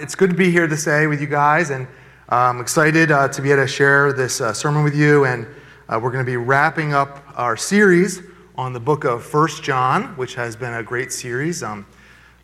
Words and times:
It's 0.00 0.14
good 0.14 0.30
to 0.30 0.36
be 0.36 0.50
here 0.50 0.66
to 0.66 0.78
say 0.78 1.06
with 1.06 1.20
you 1.20 1.26
guys, 1.26 1.68
and 1.68 1.86
I'm 2.30 2.58
excited 2.58 3.10
uh, 3.10 3.28
to 3.28 3.42
be 3.42 3.50
able 3.50 3.64
to 3.64 3.68
share 3.68 4.14
this 4.14 4.40
uh, 4.40 4.54
sermon 4.54 4.82
with 4.82 4.96
you. 4.96 5.26
And 5.26 5.46
uh, 5.90 6.00
we're 6.02 6.10
going 6.10 6.24
to 6.24 6.30
be 6.30 6.38
wrapping 6.38 6.94
up 6.94 7.22
our 7.36 7.54
series 7.54 8.22
on 8.56 8.72
the 8.72 8.80
book 8.80 9.04
of 9.04 9.22
First 9.22 9.62
John, 9.62 10.16
which 10.16 10.36
has 10.36 10.56
been 10.56 10.72
a 10.72 10.82
great 10.82 11.12
series. 11.12 11.62
Um, 11.62 11.84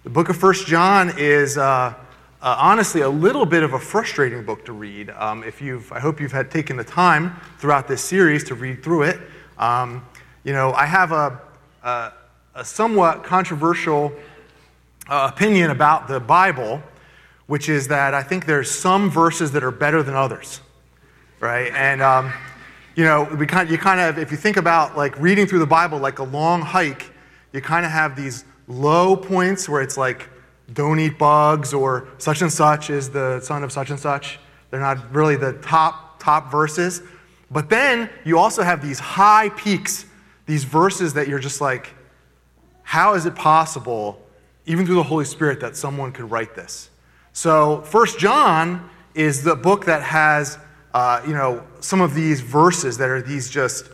the 0.04 0.10
book 0.10 0.28
of 0.28 0.36
First 0.36 0.66
John 0.66 1.14
is 1.16 1.56
uh, 1.56 1.62
uh, 1.62 1.94
honestly 2.42 3.00
a 3.00 3.08
little 3.08 3.46
bit 3.46 3.62
of 3.62 3.72
a 3.72 3.78
frustrating 3.78 4.44
book 4.44 4.66
to 4.66 4.74
read. 4.74 5.08
Um, 5.08 5.42
if 5.42 5.62
you've, 5.62 5.90
I 5.92 5.98
hope 5.98 6.20
you've 6.20 6.32
had 6.32 6.50
taken 6.50 6.76
the 6.76 6.84
time 6.84 7.40
throughout 7.56 7.88
this 7.88 8.02
series 8.04 8.44
to 8.44 8.54
read 8.54 8.82
through 8.82 9.04
it. 9.04 9.18
Um, 9.56 10.04
you 10.44 10.52
know, 10.52 10.72
I 10.72 10.84
have 10.84 11.10
a, 11.10 11.40
a, 11.82 12.12
a 12.54 12.64
somewhat 12.66 13.24
controversial 13.24 14.12
uh, 15.08 15.30
opinion 15.32 15.70
about 15.70 16.06
the 16.06 16.20
Bible 16.20 16.82
which 17.46 17.68
is 17.68 17.88
that 17.88 18.14
I 18.14 18.22
think 18.22 18.46
there's 18.46 18.70
some 18.70 19.10
verses 19.10 19.52
that 19.52 19.62
are 19.62 19.70
better 19.70 20.02
than 20.02 20.14
others, 20.14 20.60
right? 21.40 21.72
And, 21.72 22.02
um, 22.02 22.32
you 22.96 23.04
know, 23.04 23.24
we 23.38 23.46
kind, 23.46 23.70
you 23.70 23.78
kind 23.78 24.00
of, 24.00 24.18
if 24.18 24.30
you 24.30 24.36
think 24.36 24.56
about 24.56 24.96
like 24.96 25.18
reading 25.20 25.46
through 25.46 25.60
the 25.60 25.66
Bible 25.66 25.98
like 25.98 26.18
a 26.18 26.24
long 26.24 26.62
hike, 26.62 27.12
you 27.52 27.60
kind 27.60 27.86
of 27.86 27.92
have 27.92 28.16
these 28.16 28.44
low 28.68 29.16
points 29.16 29.68
where 29.68 29.80
it's 29.80 29.96
like, 29.96 30.28
don't 30.72 30.98
eat 30.98 31.18
bugs 31.18 31.72
or 31.72 32.08
such 32.18 32.42
and 32.42 32.52
such 32.52 32.90
is 32.90 33.10
the 33.10 33.40
son 33.40 33.62
of 33.62 33.70
such 33.70 33.90
and 33.90 34.00
such. 34.00 34.40
They're 34.70 34.80
not 34.80 35.14
really 35.14 35.36
the 35.36 35.52
top, 35.54 36.20
top 36.20 36.50
verses. 36.50 37.02
But 37.50 37.70
then 37.70 38.10
you 38.24 38.38
also 38.38 38.62
have 38.62 38.82
these 38.82 38.98
high 38.98 39.50
peaks, 39.50 40.06
these 40.46 40.64
verses 40.64 41.14
that 41.14 41.28
you're 41.28 41.38
just 41.38 41.60
like, 41.60 41.94
how 42.82 43.14
is 43.14 43.26
it 43.26 43.34
possible, 43.34 44.20
even 44.64 44.86
through 44.86 44.96
the 44.96 45.02
Holy 45.04 45.24
Spirit, 45.24 45.60
that 45.60 45.76
someone 45.76 46.12
could 46.12 46.30
write 46.30 46.54
this? 46.56 46.90
So, 47.36 47.82
First 47.82 48.18
John 48.18 48.88
is 49.14 49.42
the 49.42 49.54
book 49.54 49.84
that 49.84 50.02
has, 50.02 50.56
uh, 50.94 51.20
you 51.26 51.34
know, 51.34 51.62
some 51.80 52.00
of 52.00 52.14
these 52.14 52.40
verses 52.40 52.96
that 52.96 53.10
are 53.10 53.20
these 53.20 53.50
just 53.50 53.90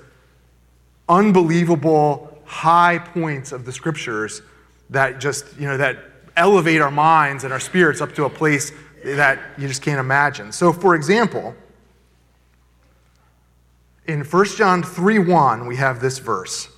unbelievable 1.09 2.41
high 2.45 2.99
points 2.99 3.51
of 3.51 3.65
the 3.65 3.73
scriptures 3.73 4.43
that 4.91 5.19
just, 5.19 5.45
you 5.59 5.67
know, 5.67 5.77
that 5.77 5.99
elevate 6.37 6.81
our 6.81 6.93
minds 6.93 7.43
and 7.43 7.53
our 7.53 7.59
spirits 7.59 8.01
up 8.01 8.15
to 8.15 8.27
a 8.27 8.31
place 8.31 8.71
that 9.05 9.41
you 9.59 9.67
just 9.67 9.83
can't 9.83 9.99
imagine. 9.99 10.53
So, 10.53 10.73
for 10.73 10.95
example, 10.95 11.53
in 14.07 14.23
1 14.23 14.45
John 14.57 14.85
3 14.85 15.19
1, 15.19 15.67
we 15.67 15.75
have 15.75 16.01
this 16.01 16.21
verse. 16.21 16.69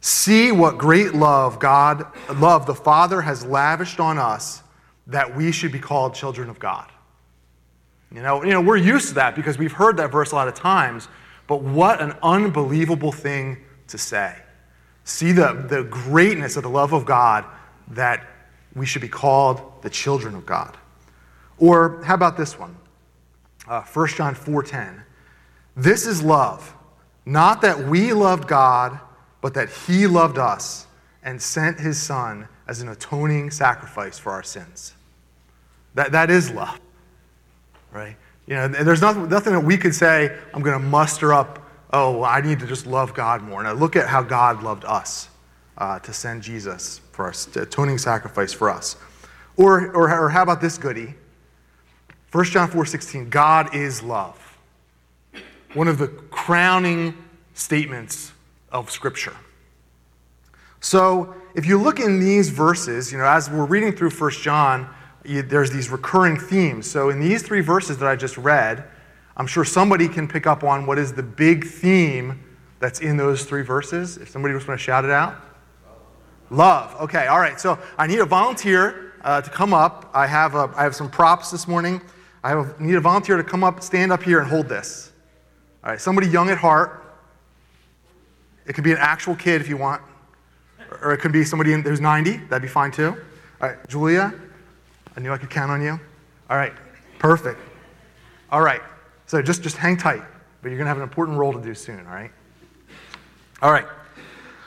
See 0.00 0.50
what 0.50 0.78
great 0.78 1.14
love 1.14 1.60
God, 1.60 2.06
love 2.34 2.66
the 2.66 2.74
Father 2.74 3.20
has 3.22 3.44
lavished 3.44 4.00
on 4.00 4.18
us 4.18 4.61
that 5.06 5.36
we 5.36 5.52
should 5.52 5.72
be 5.72 5.78
called 5.78 6.14
children 6.14 6.48
of 6.48 6.58
God. 6.58 6.90
You 8.12 8.22
know, 8.22 8.44
you 8.44 8.50
know, 8.50 8.60
we're 8.60 8.76
used 8.76 9.08
to 9.08 9.14
that 9.14 9.34
because 9.34 9.58
we've 9.58 9.72
heard 9.72 9.96
that 9.96 10.12
verse 10.12 10.32
a 10.32 10.34
lot 10.34 10.48
of 10.48 10.54
times, 10.54 11.08
but 11.46 11.62
what 11.62 12.00
an 12.00 12.14
unbelievable 12.22 13.12
thing 13.12 13.58
to 13.88 13.98
say. 13.98 14.36
See 15.04 15.32
the, 15.32 15.66
the 15.68 15.84
greatness 15.84 16.56
of 16.56 16.62
the 16.62 16.70
love 16.70 16.92
of 16.92 17.04
God 17.04 17.44
that 17.88 18.26
we 18.74 18.86
should 18.86 19.02
be 19.02 19.08
called 19.08 19.82
the 19.82 19.90
children 19.90 20.34
of 20.34 20.46
God. 20.46 20.76
Or 21.58 22.02
how 22.04 22.14
about 22.14 22.36
this 22.36 22.58
one? 22.58 22.76
Uh, 23.66 23.82
1 23.82 24.08
John 24.08 24.34
4:10. 24.34 25.02
This 25.76 26.06
is 26.06 26.22
love, 26.22 26.74
not 27.24 27.62
that 27.62 27.86
we 27.86 28.12
loved 28.12 28.46
God, 28.46 28.98
but 29.40 29.54
that 29.54 29.70
he 29.70 30.06
loved 30.06 30.38
us 30.38 30.86
and 31.22 31.40
sent 31.40 31.80
his 31.80 32.00
son 32.00 32.48
as 32.66 32.80
an 32.80 32.88
atoning 32.88 33.50
sacrifice 33.50 34.18
for 34.18 34.32
our 34.32 34.42
sins. 34.42 34.94
That, 35.94 36.12
that 36.12 36.30
is 36.30 36.50
love, 36.50 36.80
right? 37.92 38.16
You 38.46 38.54
know, 38.54 38.68
there's 38.68 39.00
nothing, 39.00 39.28
nothing 39.28 39.52
that 39.52 39.64
we 39.64 39.76
could 39.76 39.94
say, 39.94 40.36
I'm 40.52 40.62
going 40.62 40.80
to 40.80 40.84
muster 40.84 41.32
up, 41.32 41.68
oh, 41.92 42.18
well, 42.18 42.24
I 42.24 42.40
need 42.40 42.58
to 42.60 42.66
just 42.66 42.86
love 42.86 43.14
God 43.14 43.42
more. 43.42 43.62
Now, 43.62 43.72
look 43.72 43.94
at 43.94 44.08
how 44.08 44.22
God 44.22 44.62
loved 44.62 44.84
us 44.84 45.28
uh, 45.78 45.98
to 46.00 46.12
send 46.12 46.42
Jesus 46.42 47.00
for 47.12 47.28
us, 47.28 47.54
atoning 47.54 47.98
sacrifice 47.98 48.52
for 48.52 48.70
us. 48.70 48.96
Or, 49.56 49.92
or, 49.92 50.10
or 50.24 50.28
how 50.30 50.42
about 50.42 50.60
this 50.60 50.78
goody? 50.78 51.14
1 52.32 52.44
John 52.46 52.70
4.16, 52.70 53.28
God 53.28 53.74
is 53.74 54.02
love. 54.02 54.38
One 55.74 55.88
of 55.88 55.98
the 55.98 56.08
crowning 56.08 57.14
statements 57.54 58.32
of 58.70 58.90
Scripture. 58.90 59.36
So 60.82 61.34
if 61.54 61.64
you 61.64 61.78
look 61.78 62.00
in 62.00 62.18
these 62.18 62.50
verses, 62.50 63.12
you 63.12 63.16
know, 63.16 63.24
as 63.24 63.48
we're 63.48 63.64
reading 63.64 63.92
through 63.92 64.10
1 64.10 64.30
John, 64.32 64.92
you, 65.24 65.40
there's 65.40 65.70
these 65.70 65.88
recurring 65.88 66.36
themes. 66.36 66.90
So 66.90 67.08
in 67.08 67.20
these 67.20 67.42
three 67.42 67.60
verses 67.60 67.98
that 67.98 68.08
I 68.08 68.16
just 68.16 68.36
read, 68.36 68.84
I'm 69.36 69.46
sure 69.46 69.64
somebody 69.64 70.08
can 70.08 70.26
pick 70.26 70.46
up 70.46 70.64
on 70.64 70.84
what 70.84 70.98
is 70.98 71.12
the 71.12 71.22
big 71.22 71.64
theme 71.64 72.42
that's 72.80 72.98
in 72.98 73.16
those 73.16 73.44
three 73.44 73.62
verses. 73.62 74.16
If 74.16 74.28
somebody 74.28 74.54
just 74.54 74.66
want 74.66 74.78
to 74.78 74.84
shout 74.84 75.04
it 75.04 75.12
out. 75.12 75.36
Love. 76.50 77.00
Okay, 77.00 77.28
all 77.28 77.38
right. 77.38 77.60
So 77.60 77.78
I 77.96 78.08
need 78.08 78.18
a 78.18 78.26
volunteer 78.26 79.14
uh, 79.22 79.40
to 79.40 79.50
come 79.50 79.72
up. 79.72 80.10
I 80.12 80.26
have, 80.26 80.56
a, 80.56 80.68
I 80.74 80.82
have 80.82 80.96
some 80.96 81.08
props 81.08 81.52
this 81.52 81.68
morning. 81.68 82.00
I 82.42 82.48
have 82.48 82.80
a, 82.80 82.82
need 82.82 82.96
a 82.96 83.00
volunteer 83.00 83.36
to 83.36 83.44
come 83.44 83.62
up, 83.62 83.84
stand 83.84 84.10
up 84.10 84.24
here, 84.24 84.40
and 84.40 84.50
hold 84.50 84.68
this. 84.68 85.12
All 85.84 85.90
right, 85.90 86.00
somebody 86.00 86.26
young 86.26 86.50
at 86.50 86.58
heart. 86.58 86.98
It 88.66 88.72
could 88.72 88.84
be 88.84 88.92
an 88.92 88.98
actual 88.98 89.36
kid 89.36 89.60
if 89.60 89.68
you 89.68 89.76
want 89.76 90.02
or 91.02 91.12
it 91.12 91.18
could 91.18 91.32
be 91.32 91.44
somebody 91.44 91.72
who's 91.72 92.00
90. 92.00 92.36
That'd 92.48 92.62
be 92.62 92.68
fine 92.68 92.90
too. 92.90 93.16
All 93.60 93.68
right, 93.68 93.88
Julia, 93.88 94.34
I 95.16 95.20
knew 95.20 95.32
I 95.32 95.38
could 95.38 95.50
count 95.50 95.70
on 95.70 95.82
you. 95.82 95.98
All 96.50 96.56
right, 96.56 96.72
perfect. 97.18 97.60
All 98.50 98.60
right, 98.60 98.82
so 99.26 99.40
just, 99.40 99.62
just 99.62 99.76
hang 99.76 99.96
tight, 99.96 100.22
but 100.60 100.68
you're 100.68 100.78
going 100.78 100.86
to 100.86 100.88
have 100.88 100.98
an 100.98 101.02
important 101.02 101.38
role 101.38 101.52
to 101.52 101.60
do 101.60 101.74
soon, 101.74 102.06
all 102.06 102.12
right? 102.12 102.30
All 103.62 103.72
right. 103.72 103.86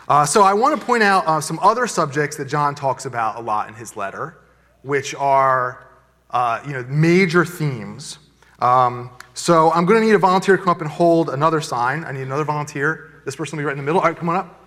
Uh, 0.07 0.25
so 0.25 0.43
I 0.43 0.53
want 0.53 0.79
to 0.79 0.85
point 0.85 1.03
out 1.03 1.27
uh, 1.27 1.41
some 1.41 1.59
other 1.59 1.87
subjects 1.87 2.37
that 2.37 2.45
John 2.45 2.75
talks 2.75 3.05
about 3.05 3.37
a 3.37 3.41
lot 3.41 3.67
in 3.67 3.73
his 3.73 3.97
letter, 3.97 4.37
which 4.83 5.13
are 5.15 5.87
uh, 6.31 6.61
you 6.65 6.73
know, 6.73 6.83
major 6.87 7.45
themes. 7.45 8.19
Um, 8.59 9.09
so 9.33 9.71
I'm 9.71 9.85
going 9.85 9.99
to 9.99 10.05
need 10.05 10.15
a 10.15 10.19
volunteer 10.19 10.57
to 10.57 10.63
come 10.63 10.71
up 10.71 10.81
and 10.81 10.89
hold 10.89 11.29
another 11.29 11.61
sign. 11.61 12.03
I 12.03 12.11
need 12.11 12.21
another 12.21 12.43
volunteer. 12.43 13.21
This 13.25 13.35
person 13.35 13.57
will 13.57 13.63
be 13.63 13.65
right 13.65 13.71
in 13.71 13.77
the 13.77 13.83
middle. 13.83 13.99
All 13.99 14.07
right, 14.07 14.17
come 14.17 14.29
on 14.29 14.35
up. 14.35 14.64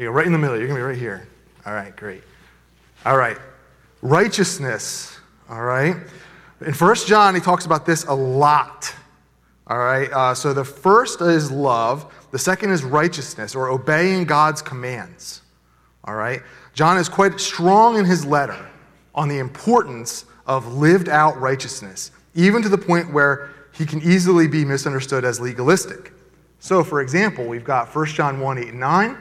You 0.00 0.06
go 0.06 0.12
right 0.12 0.24
in 0.24 0.32
the 0.32 0.38
middle. 0.38 0.56
You're 0.56 0.66
going 0.66 0.78
to 0.78 0.82
be 0.82 0.88
right 0.88 0.96
here. 0.96 1.28
All 1.66 1.74
right, 1.74 1.94
great. 1.94 2.22
All 3.04 3.18
right. 3.18 3.36
Righteousness. 4.00 5.14
All 5.50 5.60
right. 5.60 5.94
In 6.62 6.72
First 6.72 7.06
John, 7.06 7.34
he 7.34 7.40
talks 7.42 7.66
about 7.66 7.84
this 7.84 8.06
a 8.06 8.14
lot. 8.14 8.94
All 9.66 9.76
right. 9.76 10.10
Uh, 10.10 10.34
so 10.34 10.54
the 10.54 10.64
first 10.64 11.20
is 11.20 11.50
love, 11.50 12.10
the 12.30 12.38
second 12.38 12.70
is 12.70 12.82
righteousness 12.82 13.54
or 13.54 13.68
obeying 13.68 14.24
God's 14.24 14.62
commands. 14.62 15.42
All 16.04 16.14
right. 16.14 16.40
John 16.72 16.96
is 16.96 17.10
quite 17.10 17.38
strong 17.38 17.98
in 17.98 18.06
his 18.06 18.24
letter 18.24 18.70
on 19.14 19.28
the 19.28 19.36
importance 19.36 20.24
of 20.46 20.76
lived 20.76 21.10
out 21.10 21.38
righteousness, 21.38 22.10
even 22.34 22.62
to 22.62 22.70
the 22.70 22.78
point 22.78 23.12
where 23.12 23.50
he 23.74 23.84
can 23.84 24.00
easily 24.00 24.48
be 24.48 24.64
misunderstood 24.64 25.26
as 25.26 25.40
legalistic. 25.40 26.14
So, 26.58 26.82
for 26.82 27.02
example, 27.02 27.46
we've 27.46 27.64
got 27.64 27.94
1 27.94 28.06
John 28.06 28.40
1 28.40 28.56
8 28.56 28.68
and 28.68 28.80
9. 28.80 29.18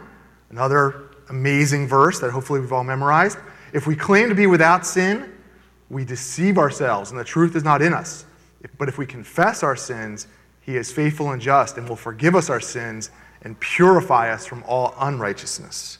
Another 0.49 1.09
amazing 1.29 1.87
verse 1.87 2.19
that 2.19 2.31
hopefully 2.31 2.59
we've 2.59 2.73
all 2.73 2.83
memorized. 2.83 3.37
If 3.73 3.85
we 3.85 3.95
claim 3.95 4.29
to 4.29 4.35
be 4.35 4.47
without 4.47 4.85
sin, 4.85 5.31
we 5.89 6.05
deceive 6.05 6.57
ourselves 6.57 7.11
and 7.11 7.19
the 7.19 7.23
truth 7.23 7.55
is 7.55 7.63
not 7.63 7.81
in 7.81 7.93
us. 7.93 8.25
But 8.77 8.89
if 8.89 8.97
we 8.97 9.05
confess 9.05 9.63
our 9.63 9.75
sins, 9.75 10.27
he 10.61 10.75
is 10.75 10.91
faithful 10.91 11.31
and 11.31 11.41
just 11.41 11.77
and 11.77 11.87
will 11.87 11.95
forgive 11.95 12.35
us 12.35 12.49
our 12.49 12.59
sins 12.59 13.11
and 13.41 13.59
purify 13.59 14.31
us 14.31 14.45
from 14.45 14.63
all 14.63 14.93
unrighteousness. 14.99 15.99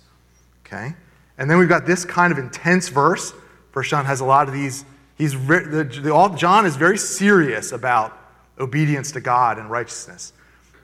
Okay? 0.66 0.94
And 1.38 1.50
then 1.50 1.58
we've 1.58 1.70
got 1.70 1.86
this 1.86 2.04
kind 2.06 2.32
of 2.32 2.38
intense 2.38 2.90
verse. 2.90 3.34
First 3.72 3.90
John 3.90 4.06
has 4.06 4.20
a 4.20 4.26
lot 4.26 4.47
of 4.47 4.53
these. 4.53 4.84
He's 5.18 5.34
the, 5.34 6.00
the, 6.03 6.14
all, 6.14 6.29
John 6.29 6.66
is 6.66 6.76
very 6.76 6.97
serious 6.97 7.72
about 7.72 8.18
obedience 8.59 9.12
to 9.14 9.22
God 9.22 9.58
and 9.58 9.70
righteousness. 9.70 10.34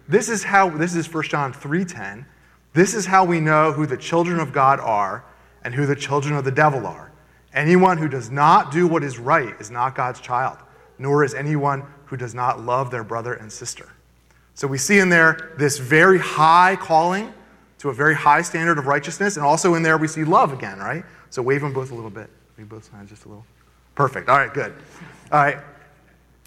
This 0.07 0.30
is 0.30 0.44
how 0.44 0.69
this 0.69 0.95
is 0.95 1.12
1 1.12 1.24
John 1.24 1.54
3:10. 1.54 2.25
This 2.75 2.94
is 2.94 3.06
how 3.06 3.24
we 3.24 3.39
know 3.39 3.72
who 3.72 3.86
the 3.86 3.95
children 3.95 4.38
of 4.38 4.51
God 4.51 4.81
are 4.81 5.24
and 5.63 5.74
who 5.74 5.86
the 5.86 5.95
children 5.95 6.36
of 6.36 6.44
the 6.44 6.51
devil 6.51 6.86
are. 6.86 7.10
Anyone 7.54 7.98
who 7.98 8.10
does 8.10 8.30
not 8.30 8.69
do 8.69 8.86
what 8.86 9.01
is 9.01 9.18
right 9.18 9.56
is 9.62 9.72
not 9.72 9.95
God's 9.95 10.19
child, 10.19 10.57
nor 11.00 11.24
is 11.24 11.33
anyone 11.33 11.86
who 12.04 12.18
does 12.18 12.36
not 12.36 12.60
love 12.60 12.92
their 12.92 13.06
brother 13.06 13.33
and 13.33 13.50
sister. 13.50 13.88
So 14.56 14.68
we 14.68 14.77
see 14.77 15.00
in 15.00 15.07
there 15.07 15.54
this 15.57 15.77
very 15.77 16.19
high 16.19 16.75
calling 16.75 17.33
to 17.77 17.89
a 17.89 17.94
very 17.94 18.13
high 18.13 18.42
standard 18.42 18.77
of 18.77 18.88
righteousness, 18.88 19.38
and 19.38 19.45
also 19.45 19.75
in 19.75 19.81
there 19.81 19.98
we 19.98 20.10
see 20.10 20.25
love 20.25 20.51
again, 20.51 20.77
right? 20.80 21.06
So 21.30 21.42
wave 21.42 21.62
them 21.62 21.72
both 21.72 21.92
a 21.92 21.95
little 21.95 22.10
bit. 22.10 22.30
Wave 22.57 22.68
both 22.68 22.92
sides 22.92 23.10
just 23.10 23.24
a 23.24 23.30
little. 23.30 23.45
Perfect. 23.95 24.27
All 24.27 24.38
right, 24.38 24.54
good. 24.54 24.74
All 25.31 25.42
right. 25.42 25.60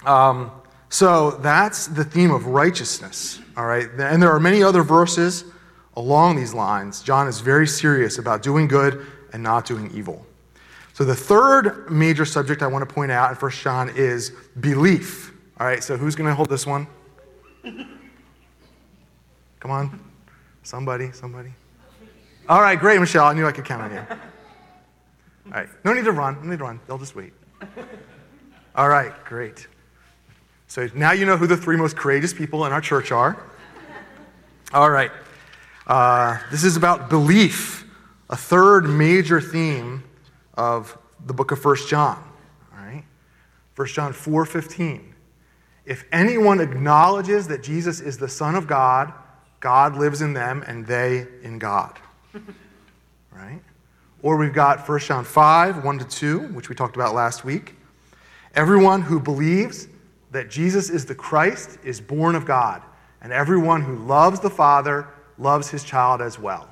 Um, 0.04 0.50
so 0.90 1.30
that's 1.30 1.86
the 1.86 2.04
theme 2.04 2.30
of 2.30 2.44
righteousness, 2.44 3.40
all 3.56 3.64
right? 3.64 3.88
And 3.98 4.22
there 4.22 4.30
are 4.30 4.40
many 4.40 4.62
other 4.62 4.82
verses 4.82 5.44
along 5.98 6.36
these 6.36 6.54
lines, 6.54 7.02
John 7.02 7.26
is 7.26 7.40
very 7.40 7.66
serious 7.66 8.18
about 8.18 8.40
doing 8.40 8.68
good 8.68 9.04
and 9.32 9.42
not 9.42 9.66
doing 9.66 9.90
evil. 9.92 10.24
So 10.92 11.04
the 11.04 11.14
third 11.14 11.90
major 11.90 12.24
subject 12.24 12.62
I 12.62 12.68
want 12.68 12.88
to 12.88 12.94
point 12.94 13.10
out 13.10 13.30
in 13.30 13.36
1 13.36 13.50
John 13.50 13.90
is 13.90 14.30
belief. 14.60 15.32
All 15.58 15.66
right, 15.66 15.82
so 15.82 15.96
who's 15.96 16.14
going 16.14 16.28
to 16.28 16.34
hold 16.34 16.48
this 16.48 16.66
one? 16.66 16.86
Come 19.60 19.70
on. 19.70 20.00
Somebody, 20.62 21.10
somebody. 21.10 21.52
All 22.48 22.62
right, 22.62 22.78
great, 22.78 23.00
Michelle. 23.00 23.24
I 23.24 23.32
knew 23.32 23.46
I 23.46 23.52
could 23.52 23.64
count 23.64 23.82
on 23.82 23.90
you. 23.92 23.98
All 25.46 25.52
right, 25.52 25.68
no 25.84 25.92
need 25.92 26.04
to 26.04 26.12
run. 26.12 26.36
No 26.42 26.50
need 26.50 26.58
to 26.58 26.64
run. 26.64 26.78
They'll 26.86 26.98
just 26.98 27.16
wait. 27.16 27.32
All 28.76 28.88
right, 28.88 29.12
great. 29.24 29.66
So 30.68 30.88
now 30.94 31.10
you 31.12 31.26
know 31.26 31.36
who 31.36 31.48
the 31.48 31.56
three 31.56 31.76
most 31.76 31.96
courageous 31.96 32.32
people 32.32 32.66
in 32.66 32.72
our 32.72 32.80
church 32.80 33.10
are. 33.10 33.42
All 34.72 34.90
right. 34.90 35.10
Uh, 35.88 36.36
this 36.50 36.64
is 36.64 36.76
about 36.76 37.08
belief, 37.08 37.86
a 38.28 38.36
third 38.36 38.86
major 38.86 39.40
theme 39.40 40.04
of 40.52 40.98
the 41.24 41.32
book 41.32 41.50
of 41.50 41.64
1 41.64 41.76
John. 41.88 42.22
All 42.72 42.84
right. 42.84 43.04
1 43.74 43.88
John 43.88 44.12
4:15. 44.12 45.14
If 45.86 46.04
anyone 46.12 46.60
acknowledges 46.60 47.48
that 47.48 47.62
Jesus 47.62 48.00
is 48.00 48.18
the 48.18 48.28
Son 48.28 48.54
of 48.54 48.66
God, 48.66 49.14
God 49.60 49.96
lives 49.96 50.20
in 50.20 50.34
them 50.34 50.62
and 50.66 50.86
they 50.86 51.26
in 51.42 51.58
God. 51.58 51.98
right? 53.32 53.62
Or 54.20 54.36
we've 54.36 54.52
got 54.52 54.86
1 54.86 54.98
John 55.00 55.24
5, 55.24 55.84
1 55.84 55.98
to 56.00 56.04
2, 56.04 56.38
which 56.48 56.68
we 56.68 56.74
talked 56.74 56.96
about 56.96 57.14
last 57.14 57.46
week. 57.46 57.76
Everyone 58.54 59.00
who 59.00 59.18
believes 59.18 59.88
that 60.32 60.50
Jesus 60.50 60.90
is 60.90 61.06
the 61.06 61.14
Christ 61.14 61.78
is 61.82 61.98
born 61.98 62.34
of 62.34 62.44
God, 62.44 62.82
and 63.22 63.32
everyone 63.32 63.80
who 63.80 63.96
loves 63.96 64.40
the 64.40 64.50
Father 64.50 65.08
loves 65.38 65.68
his 65.68 65.84
child 65.84 66.20
as 66.20 66.38
well. 66.38 66.68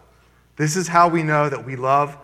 This 0.57 0.77
is 0.77 0.89
how 0.89 1.09
we 1.09 1.23
know 1.23 1.49
that 1.49 1.65
we 1.65 1.77
love 1.77 2.17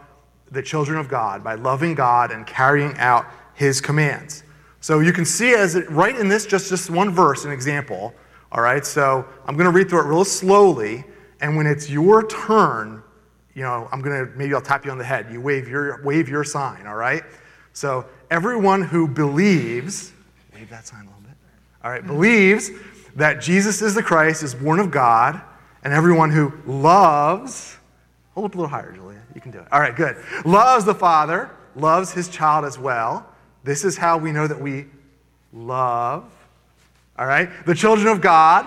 the 0.51 0.63
children 0.63 0.99
of 0.99 1.09
God, 1.09 1.43
by 1.43 1.55
loving 1.55 1.95
God 1.95 2.31
and 2.31 2.47
carrying 2.47 2.97
out 2.99 3.27
his 3.55 3.81
commands. 3.81 4.45
So 4.81 5.01
you 5.01 5.13
can 5.13 5.25
see 5.25 5.55
as 5.55 5.77
it, 5.77 5.89
right 5.91 6.15
in 6.15 6.29
this, 6.29 6.45
just, 6.45 6.69
just 6.69 6.91
one 6.91 7.11
verse, 7.11 7.45
an 7.45 7.53
example. 7.53 8.15
All 8.51 8.61
right, 8.61 8.85
so 8.85 9.27
I'm 9.47 9.57
going 9.57 9.71
to 9.71 9.77
read 9.77 9.89
through 9.89 10.01
it 10.01 10.09
real 10.09 10.25
slowly, 10.25 11.05
and 11.41 11.57
when 11.57 11.67
it's 11.67 11.89
your 11.89 12.27
turn, 12.27 13.03
you 13.55 13.63
know, 13.63 13.89
I'm 13.93 14.03
going 14.03 14.27
to, 14.27 14.33
maybe 14.37 14.55
I'll 14.55 14.61
tap 14.61 14.85
you 14.85 14.91
on 14.91 14.99
the 14.99 15.05
head. 15.05 15.29
You 15.31 15.41
wave 15.41 15.69
your, 15.69 16.03
wave 16.03 16.29
your 16.29 16.45
sign, 16.45 16.87
all 16.87 16.97
right? 16.97 17.23
So 17.73 18.05
everyone 18.31 18.83
who 18.83 19.09
believes, 19.09 20.13
wave 20.55 20.69
that 20.71 20.87
sign 20.87 21.01
a 21.01 21.07
little 21.07 21.21
bit, 21.23 21.37
all 21.83 21.91
right, 21.91 22.07
believes 22.07 22.71
that 23.17 23.41
Jesus 23.41 23.81
is 23.81 23.95
the 23.95 24.03
Christ, 24.03 24.43
is 24.43 24.55
born 24.55 24.81
of 24.81 24.91
God, 24.91 25.41
and 25.83 25.93
everyone 25.93 26.31
who 26.31 26.53
loves, 26.67 27.77
hold 28.35 28.47
up 28.47 28.55
a 28.55 28.59
little 28.59 28.69
higher, 28.69 28.93
Julia. 28.93 29.23
You 29.35 29.41
can 29.41 29.51
do 29.51 29.59
it. 29.59 29.67
All 29.73 29.81
right, 29.81 29.95
good. 29.95 30.17
Loves 30.45 30.85
the 30.85 30.95
Father, 30.95 31.51
loves 31.75 32.13
his 32.13 32.29
child 32.29 32.65
as 32.65 32.79
well. 32.79 33.27
This 33.65 33.85
is 33.85 33.97
how 33.97 34.19
we 34.19 34.33
know 34.33 34.47
that 34.47 34.61
we 34.61 34.87
love, 35.53 36.25
all 37.19 37.27
right, 37.27 37.49
the 37.67 37.75
children 37.75 38.09
of 38.09 38.21
God 38.21 38.67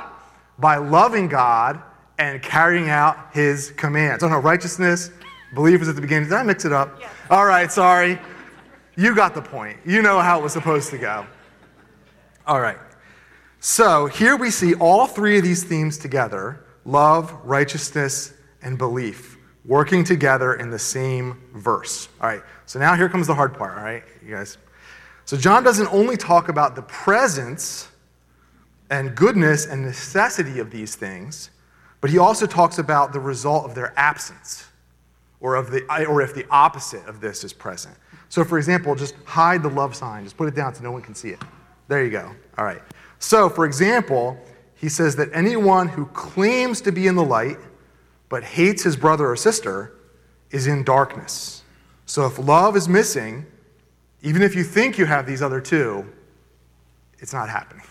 by 0.58 0.78
loving 0.78 1.28
God 1.28 1.82
and 2.18 2.42
carrying 2.42 2.90
out 2.90 3.18
his 3.34 3.72
commands. 3.72 4.24
Oh 4.24 4.30
no, 4.30 4.38
righteousness, 4.40 5.12
belief 5.54 5.82
is 5.82 5.90
at 5.90 5.96
the 5.96 6.02
beginning. 6.02 6.30
Did 6.30 6.38
I 6.38 6.44
mix 6.44 6.64
it 6.64 6.72
up? 6.72 6.98
Yes. 7.00 7.12
All 7.30 7.46
right, 7.46 7.72
sorry. 7.72 8.20
You 8.96 9.14
got 9.14 9.34
the 9.34 9.42
point. 9.42 9.78
You 9.86 10.02
know 10.02 10.20
how 10.20 10.40
it 10.40 10.44
was 10.44 10.54
supposed 10.54 10.90
to 10.92 10.98
go. 10.98 11.26
All 12.48 12.62
right. 12.62 12.78
So 13.60 14.06
here 14.06 14.38
we 14.38 14.52
see 14.52 14.76
all 14.76 15.08
three 15.08 15.38
of 15.38 15.44
these 15.44 15.64
themes 15.64 15.98
together 15.98 16.65
love, 16.86 17.34
righteousness, 17.44 18.34
and 18.62 18.78
belief 18.78 19.38
working 19.66 20.04
together 20.04 20.54
in 20.56 20.70
the 20.70 20.80
same 20.80 21.42
verse. 21.54 22.08
All 22.22 22.30
right, 22.30 22.42
so 22.66 22.80
now 22.80 22.96
here 22.96 23.10
comes 23.10 23.28
the 23.28 23.36
hard 23.36 23.56
part, 23.58 23.78
all 23.78 23.84
right, 23.84 24.04
you 24.24 24.32
guys. 24.32 24.58
So 25.26 25.36
John 25.36 25.64
doesn't 25.64 25.88
only 25.88 26.18
talk 26.18 26.50
about 26.50 26.76
the 26.76 26.84
presence 26.84 27.90
and 28.92 29.16
goodness 29.16 29.66
and 29.66 29.82
necessity 29.82 30.60
of 30.60 30.70
these 30.70 30.96
things, 30.96 31.50
but 32.00 32.12
he 32.12 32.20
also 32.20 32.46
talks 32.46 32.78
about 32.78 33.12
the 33.12 33.20
result 33.20 33.66
of 33.66 33.74
their 33.74 33.92
absence, 33.98 34.68
or, 35.40 35.56
of 35.56 35.72
the, 35.72 35.84
or 36.06 36.22
if 36.22 36.36
the 36.36 36.46
opposite 36.52 37.06
of 37.08 37.20
this 37.20 37.44
is 37.44 37.52
present. 37.54 37.96
So, 38.30 38.44
for 38.44 38.58
example, 38.58 38.94
just 38.96 39.16
hide 39.26 39.64
the 39.64 39.70
love 39.70 39.96
sign, 39.96 40.24
just 40.24 40.38
put 40.38 40.48
it 40.48 40.56
down 40.56 40.76
so 40.76 40.84
no 40.84 40.92
one 40.92 41.02
can 41.02 41.16
see 41.16 41.30
it. 41.30 41.42
There 41.88 42.04
you 42.04 42.12
go. 42.12 42.32
All 42.58 42.66
right. 42.66 42.82
So, 43.20 43.50
for 43.50 43.66
example, 43.66 44.38
he 44.76 44.90
says 44.90 45.16
that 45.16 45.30
anyone 45.34 45.88
who 45.88 46.06
claims 46.08 46.82
to 46.82 46.92
be 46.92 47.08
in 47.08 47.16
the 47.16 47.24
light 47.24 47.58
but 48.30 48.44
hates 48.44 48.84
his 48.84 48.96
brother 48.96 49.30
or 49.30 49.36
sister 49.36 49.96
is 50.52 50.68
in 50.68 50.84
darkness. 50.84 51.64
So 52.06 52.26
if 52.26 52.38
love 52.38 52.76
is 52.76 52.88
missing, 52.88 53.46
even 54.22 54.42
if 54.42 54.56
you 54.56 54.64
think 54.64 54.98
you 54.98 55.06
have 55.06 55.26
these 55.26 55.42
other 55.42 55.62
two, 55.62 56.06
it's 57.20 57.34
not 57.34 57.50
happening. 57.50 57.86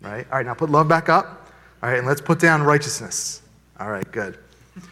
Right? 0.00 0.26
All 0.30 0.38
right, 0.38 0.46
now 0.46 0.54
put 0.54 0.70
love 0.70 0.88
back 0.88 1.08
up. 1.08 1.50
All 1.82 1.90
right, 1.90 1.98
and 1.98 2.06
let's 2.06 2.20
put 2.20 2.38
down 2.38 2.62
righteousness. 2.62 3.42
All 3.78 3.90
right, 3.90 4.10
good. 4.12 4.38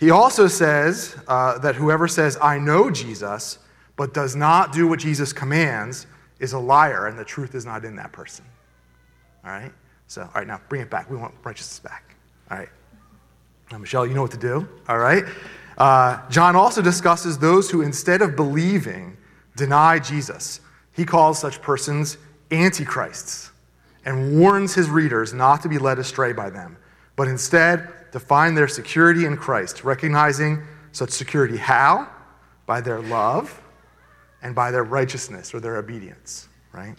He 0.00 0.10
also 0.10 0.48
says 0.48 1.16
uh, 1.28 1.56
that 1.58 1.76
whoever 1.76 2.08
says, 2.08 2.36
I 2.42 2.58
know 2.58 2.90
Jesus, 2.90 3.58
but 3.96 4.12
does 4.12 4.34
not 4.34 4.72
do 4.72 4.86
what 4.86 4.98
Jesus 4.98 5.32
commands, 5.32 6.06
is 6.40 6.52
a 6.52 6.58
liar, 6.58 7.06
and 7.06 7.18
the 7.18 7.24
truth 7.24 7.54
is 7.54 7.64
not 7.64 7.84
in 7.84 7.96
that 7.96 8.12
person. 8.12 8.44
All 9.44 9.52
right? 9.52 9.72
So, 10.06 10.22
all 10.22 10.30
right, 10.34 10.46
now 10.46 10.60
bring 10.68 10.82
it 10.82 10.90
back. 10.90 11.10
We 11.10 11.16
want 11.16 11.34
righteousness 11.42 11.80
back. 11.80 12.16
All 12.50 12.58
right. 12.58 12.68
Now, 13.72 13.78
Michelle, 13.78 14.06
you 14.06 14.14
know 14.14 14.22
what 14.22 14.30
to 14.32 14.36
do. 14.36 14.68
All 14.88 14.98
right. 14.98 15.24
Uh, 15.78 16.28
John 16.30 16.54
also 16.54 16.82
discusses 16.82 17.38
those 17.38 17.70
who, 17.70 17.82
instead 17.82 18.22
of 18.22 18.36
believing, 18.36 19.16
deny 19.56 19.98
Jesus. 19.98 20.60
He 20.92 21.04
calls 21.04 21.38
such 21.38 21.60
persons 21.60 22.16
antichrists 22.50 23.50
and 24.04 24.38
warns 24.38 24.74
his 24.74 24.90
readers 24.90 25.32
not 25.32 25.62
to 25.62 25.68
be 25.68 25.78
led 25.78 25.98
astray 25.98 26.32
by 26.32 26.50
them, 26.50 26.76
but 27.16 27.26
instead 27.26 28.12
to 28.12 28.20
find 28.20 28.56
their 28.56 28.68
security 28.68 29.24
in 29.24 29.36
Christ, 29.36 29.82
recognizing 29.82 30.62
such 30.92 31.10
security 31.10 31.56
how? 31.56 32.08
By 32.66 32.80
their 32.80 33.00
love 33.00 33.60
and 34.42 34.54
by 34.54 34.70
their 34.70 34.84
righteousness 34.84 35.52
or 35.54 35.60
their 35.60 35.76
obedience, 35.76 36.48
right? 36.72 36.94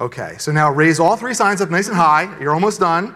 Okay, 0.00 0.34
so 0.38 0.50
now 0.50 0.72
raise 0.72 0.98
all 0.98 1.16
three 1.16 1.34
signs 1.34 1.60
up 1.60 1.70
nice 1.70 1.86
and 1.86 1.96
high. 1.96 2.36
You're 2.40 2.52
almost 2.52 2.80
done. 2.80 3.14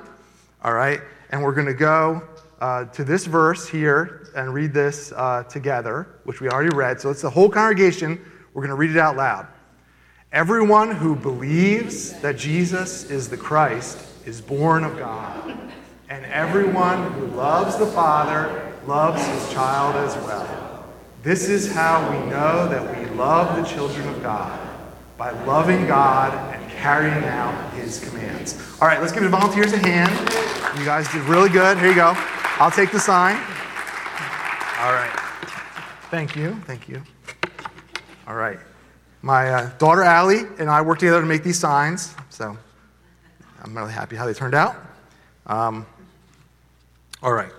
All 0.63 0.75
right, 0.75 1.01
and 1.31 1.43
we're 1.43 1.53
going 1.55 1.67
to 1.67 1.75
go 1.75 2.23
uh, 2.61 2.85
to 2.87 3.03
this 3.03 3.27
verse 3.27 3.69
here 3.69 4.31
and 4.37 4.55
read 4.55 4.73
this 4.73 5.13
uh, 5.13 5.43
together, 5.45 6.21
which 6.23 6.41
we 6.41 6.49
already 6.49 6.75
read. 6.77 7.01
So 7.01 7.11
it's 7.11 7.23
the 7.23 7.31
whole 7.31 7.49
congregation. 7.49 8.25
We're 8.55 8.63
going 8.63 8.71
to 8.71 8.77
read 8.77 8.91
it 8.91 8.97
out 8.97 9.17
loud. 9.17 9.49
Everyone 10.31 10.93
who 10.93 11.17
believes 11.17 12.13
that 12.21 12.37
Jesus 12.37 13.11
is 13.11 13.29
the 13.29 13.37
Christ 13.37 13.99
is 14.25 14.41
born 14.41 14.85
of 14.85 14.97
God. 14.99 15.59
And 16.11 16.25
everyone 16.27 17.13
who 17.13 17.27
loves 17.27 17.77
the 17.77 17.87
Father 17.87 18.73
loves 18.87 19.27
his 19.27 19.53
child 19.53 19.97
as 19.97 20.15
well. 20.25 20.85
This 21.25 21.49
is 21.49 21.73
how 21.73 22.09
we 22.11 22.31
know 22.31 22.69
that 22.69 22.99
we 22.99 23.07
love 23.17 23.57
the 23.57 23.69
children 23.69 24.07
of 24.09 24.23
God 24.23 24.59
by 25.17 25.33
loving 25.45 25.87
God 25.87 26.55
carrying 26.79 27.25
out 27.25 27.73
his 27.75 28.01
commands. 28.09 28.59
All 28.81 28.89
right, 28.89 29.01
let's 29.01 29.13
give 29.13 29.23
the 29.23 29.29
volunteers 29.29 29.73
a 29.73 29.79
hand. 29.79 30.11
You 30.79 30.85
guys 30.85 31.11
did 31.13 31.23
really 31.23 31.49
good. 31.49 31.79
Here 31.79 31.89
you 31.89 31.95
go. 31.95 32.13
I'll 32.61 32.71
take 32.71 32.93
the 32.93 33.01
sign. 33.01 33.37
All 34.81 34.93
right. 34.93 35.11
Thank 36.11 36.37
you. 36.37 36.55
Thank 36.67 36.89
you. 36.89 37.03
All 38.27 38.35
right. 38.35 38.59
My 39.23 39.51
uh, 39.51 39.71
daughter 39.79 40.03
Allie 40.03 40.43
and 40.59 40.71
I 40.71 40.81
worked 40.81 41.01
together 41.01 41.21
to 41.21 41.27
make 41.27 41.43
these 41.43 41.59
signs, 41.59 42.15
so 42.31 42.57
I'm 43.63 43.77
really 43.77 43.93
happy 43.93 44.15
how 44.15 44.27
they 44.27 44.35
turned 44.35 44.55
out. 44.55 44.77
Um, 45.47 45.85
all 47.23 47.33
right. 47.33 47.51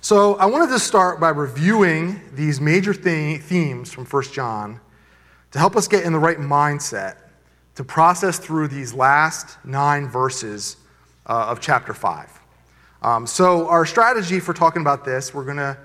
So 0.00 0.36
I 0.36 0.46
wanted 0.46 0.68
to 0.70 0.78
start 0.78 1.18
by 1.18 1.30
reviewing 1.30 2.20
these 2.34 2.60
major 2.60 2.94
themes 2.94 3.92
from 3.92 4.06
1 4.06 4.22
John 4.32 4.80
to 5.52 5.58
help 5.58 5.76
us 5.76 5.86
get 5.86 6.04
in 6.04 6.12
the 6.12 6.18
right 6.18 6.38
mindset 6.38 7.16
to 7.74 7.84
process 7.84 8.38
through 8.38 8.68
these 8.68 8.92
last 8.92 9.56
nine 9.64 10.08
verses 10.08 10.76
uh, 11.26 11.46
of 11.48 11.60
chapter 11.60 11.94
5. 11.94 12.40
Um, 13.02 13.26
so, 13.26 13.68
our 13.68 13.84
strategy 13.86 14.40
for 14.40 14.52
talking 14.52 14.82
about 14.82 15.04
this, 15.04 15.34
we're, 15.34 15.44
gonna, 15.44 15.78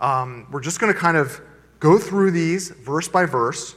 um, 0.00 0.46
we're 0.50 0.60
just 0.60 0.80
going 0.80 0.92
to 0.92 0.98
kind 0.98 1.16
of 1.16 1.40
go 1.78 1.98
through 1.98 2.30
these 2.30 2.70
verse 2.70 3.08
by 3.08 3.24
verse, 3.24 3.76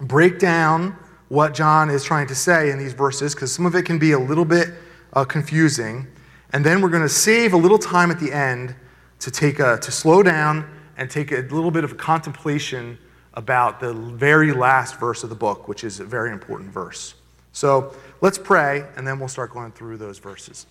break 0.00 0.38
down 0.38 0.96
what 1.28 1.54
John 1.54 1.90
is 1.90 2.04
trying 2.04 2.26
to 2.28 2.34
say 2.34 2.70
in 2.70 2.78
these 2.78 2.92
verses, 2.92 3.34
because 3.34 3.52
some 3.52 3.66
of 3.66 3.74
it 3.74 3.84
can 3.84 3.98
be 3.98 4.12
a 4.12 4.18
little 4.18 4.44
bit 4.44 4.68
uh, 5.14 5.24
confusing. 5.24 6.06
And 6.52 6.64
then 6.64 6.80
we're 6.82 6.90
going 6.90 7.02
to 7.02 7.08
save 7.08 7.54
a 7.54 7.56
little 7.56 7.78
time 7.78 8.10
at 8.10 8.20
the 8.20 8.32
end 8.32 8.74
to, 9.20 9.30
take 9.30 9.58
a, 9.58 9.78
to 9.78 9.90
slow 9.90 10.22
down 10.22 10.68
and 10.96 11.10
take 11.10 11.32
a 11.32 11.40
little 11.40 11.70
bit 11.70 11.84
of 11.84 11.92
a 11.92 11.94
contemplation 11.94 12.98
about 13.34 13.80
the 13.80 13.92
very 13.92 14.52
last 14.52 14.98
verse 14.98 15.22
of 15.22 15.30
the 15.30 15.36
book, 15.36 15.68
which 15.68 15.84
is 15.84 16.00
a 16.00 16.04
very 16.04 16.30
important 16.30 16.70
verse. 16.70 17.14
So 17.52 17.94
let's 18.20 18.38
pray, 18.38 18.84
and 18.96 19.06
then 19.06 19.18
we'll 19.18 19.28
start 19.28 19.52
going 19.52 19.72
through 19.72 19.98
those 19.98 20.18
verses. 20.18 20.66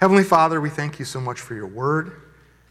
Heavenly 0.00 0.24
Father, 0.24 0.60
we 0.60 0.68
thank 0.68 0.98
you 0.98 1.06
so 1.06 1.20
much 1.20 1.40
for 1.40 1.54
your 1.54 1.66
word. 1.66 2.20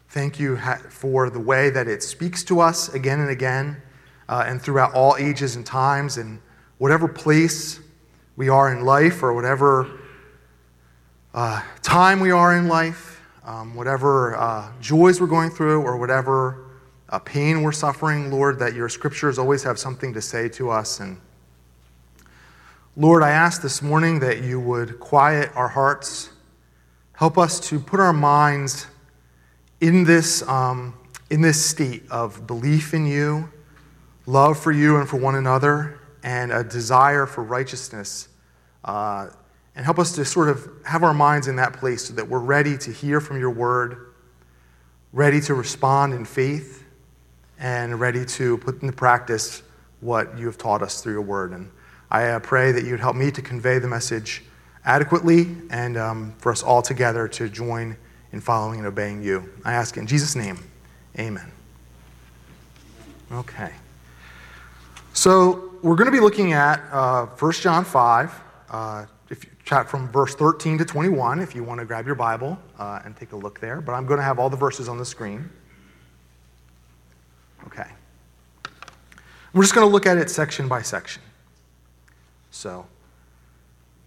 Thank 0.09 0.39
you 0.39 0.57
for 0.89 1.29
the 1.29 1.39
way 1.39 1.71
that 1.71 1.87
it 1.87 2.03
speaks 2.03 2.43
to 2.45 2.59
us 2.59 2.93
again 2.93 3.19
and 3.19 3.29
again 3.29 3.81
uh, 4.29 4.43
and 4.45 4.61
throughout 4.61 4.93
all 4.93 5.15
ages 5.17 5.55
and 5.55 5.65
times 5.65 6.17
and 6.17 6.39
whatever 6.77 7.07
place 7.07 7.79
we 8.35 8.49
are 8.49 8.71
in 8.71 8.85
life 8.85 9.23
or 9.23 9.33
whatever 9.33 9.89
uh, 11.33 11.61
time 11.81 12.19
we 12.19 12.31
are 12.31 12.55
in 12.55 12.67
life, 12.67 13.14
um, 13.45 13.75
whatever 13.75 14.35
uh, 14.35 14.71
joys 14.81 15.21
we're 15.21 15.27
going 15.27 15.51
through 15.51 15.81
or 15.81 15.97
whatever 15.97 16.65
uh, 17.09 17.19
pain 17.19 17.61
we're 17.61 17.71
suffering, 17.71 18.31
Lord, 18.31 18.57
that 18.59 18.73
your 18.73 18.89
scriptures 18.89 19.37
always 19.37 19.63
have 19.63 19.77
something 19.77 20.13
to 20.13 20.21
say 20.21 20.49
to 20.49 20.71
us. 20.71 20.99
And 20.99 21.17
Lord, 22.97 23.21
I 23.21 23.29
ask 23.29 23.61
this 23.61 23.81
morning 23.81 24.19
that 24.19 24.43
you 24.43 24.59
would 24.59 24.99
quiet 24.99 25.51
our 25.55 25.67
hearts, 25.67 26.31
help 27.13 27.37
us 27.37 27.59
to 27.69 27.79
put 27.79 27.99
our 27.99 28.13
minds 28.13 28.87
in 29.79 30.03
this, 30.03 30.41
um, 30.47 30.95
in 31.29 31.41
this 31.41 31.63
state 31.63 32.03
of 32.09 32.47
belief 32.47 32.93
in 32.93 33.05
you, 33.05 33.49
love 34.25 34.57
for 34.57 34.71
you 34.71 34.97
and 34.97 35.07
for 35.07 35.17
one 35.17 35.35
another, 35.35 35.99
and 36.23 36.51
a 36.51 36.63
desire 36.63 37.27
for 37.27 37.43
righteousness. 37.43 38.29
Uh, 38.83 39.27
and 39.75 39.83
help 39.83 39.99
us 39.99 40.13
to 40.13 40.25
sort 40.25 40.49
of 40.49 40.69
have 40.85 41.03
our 41.03 41.13
minds 41.13 41.47
in 41.47 41.55
that 41.57 41.73
place 41.73 42.05
so 42.05 42.13
that 42.13 42.27
we're 42.27 42.39
ready 42.39 42.77
to 42.77 42.91
hear 42.91 43.19
from 43.19 43.39
your 43.39 43.49
word, 43.49 44.13
ready 45.11 45.41
to 45.41 45.53
respond 45.53 46.13
in 46.13 46.25
faith, 46.25 46.83
and 47.59 47.99
ready 47.99 48.25
to 48.25 48.57
put 48.59 48.81
into 48.81 48.93
practice 48.93 49.63
what 50.01 50.37
you 50.37 50.45
have 50.45 50.57
taught 50.57 50.81
us 50.81 51.01
through 51.01 51.13
your 51.13 51.21
word. 51.21 51.51
And 51.51 51.69
I 52.11 52.29
uh, 52.29 52.39
pray 52.39 52.71
that 52.71 52.83
you'd 52.83 52.99
help 52.99 53.15
me 53.15 53.31
to 53.31 53.41
convey 53.41 53.79
the 53.79 53.87
message 53.87 54.43
adequately 54.85 55.47
and 55.69 55.97
um, 55.97 56.33
for 56.37 56.51
us 56.51 56.63
all 56.63 56.81
together 56.81 57.27
to 57.27 57.49
join 57.49 57.97
in 58.31 58.41
following 58.41 58.79
and 58.79 58.87
obeying 58.87 59.23
you. 59.23 59.49
I 59.63 59.73
ask 59.73 59.97
in 59.97 60.05
Jesus' 60.05 60.35
name, 60.35 60.59
amen. 61.17 61.51
Okay. 63.31 63.71
So 65.13 65.73
we're 65.81 65.95
going 65.95 66.07
to 66.07 66.11
be 66.11 66.19
looking 66.19 66.53
at 66.53 66.81
uh, 66.91 67.25
1 67.25 67.51
John 67.53 67.83
5, 67.85 68.41
uh, 68.69 69.05
chat 69.65 69.89
from 69.89 70.09
verse 70.11 70.35
13 70.35 70.77
to 70.77 70.85
21, 70.85 71.39
if 71.39 71.55
you 71.55 71.63
want 71.63 71.79
to 71.79 71.85
grab 71.85 72.05
your 72.05 72.15
Bible 72.15 72.57
uh, 72.77 73.01
and 73.03 73.17
take 73.17 73.31
a 73.31 73.35
look 73.35 73.59
there. 73.59 73.81
But 73.81 73.93
I'm 73.93 74.05
going 74.05 74.19
to 74.19 74.23
have 74.23 74.39
all 74.39 74.49
the 74.49 74.55
verses 74.55 74.87
on 74.87 74.97
the 74.97 75.05
screen. 75.05 75.49
Okay. 77.65 77.89
We're 79.53 79.63
just 79.63 79.73
going 79.73 79.87
to 79.87 79.91
look 79.91 80.05
at 80.05 80.17
it 80.17 80.29
section 80.29 80.67
by 80.67 80.83
section. 80.83 81.23
So, 82.51 82.85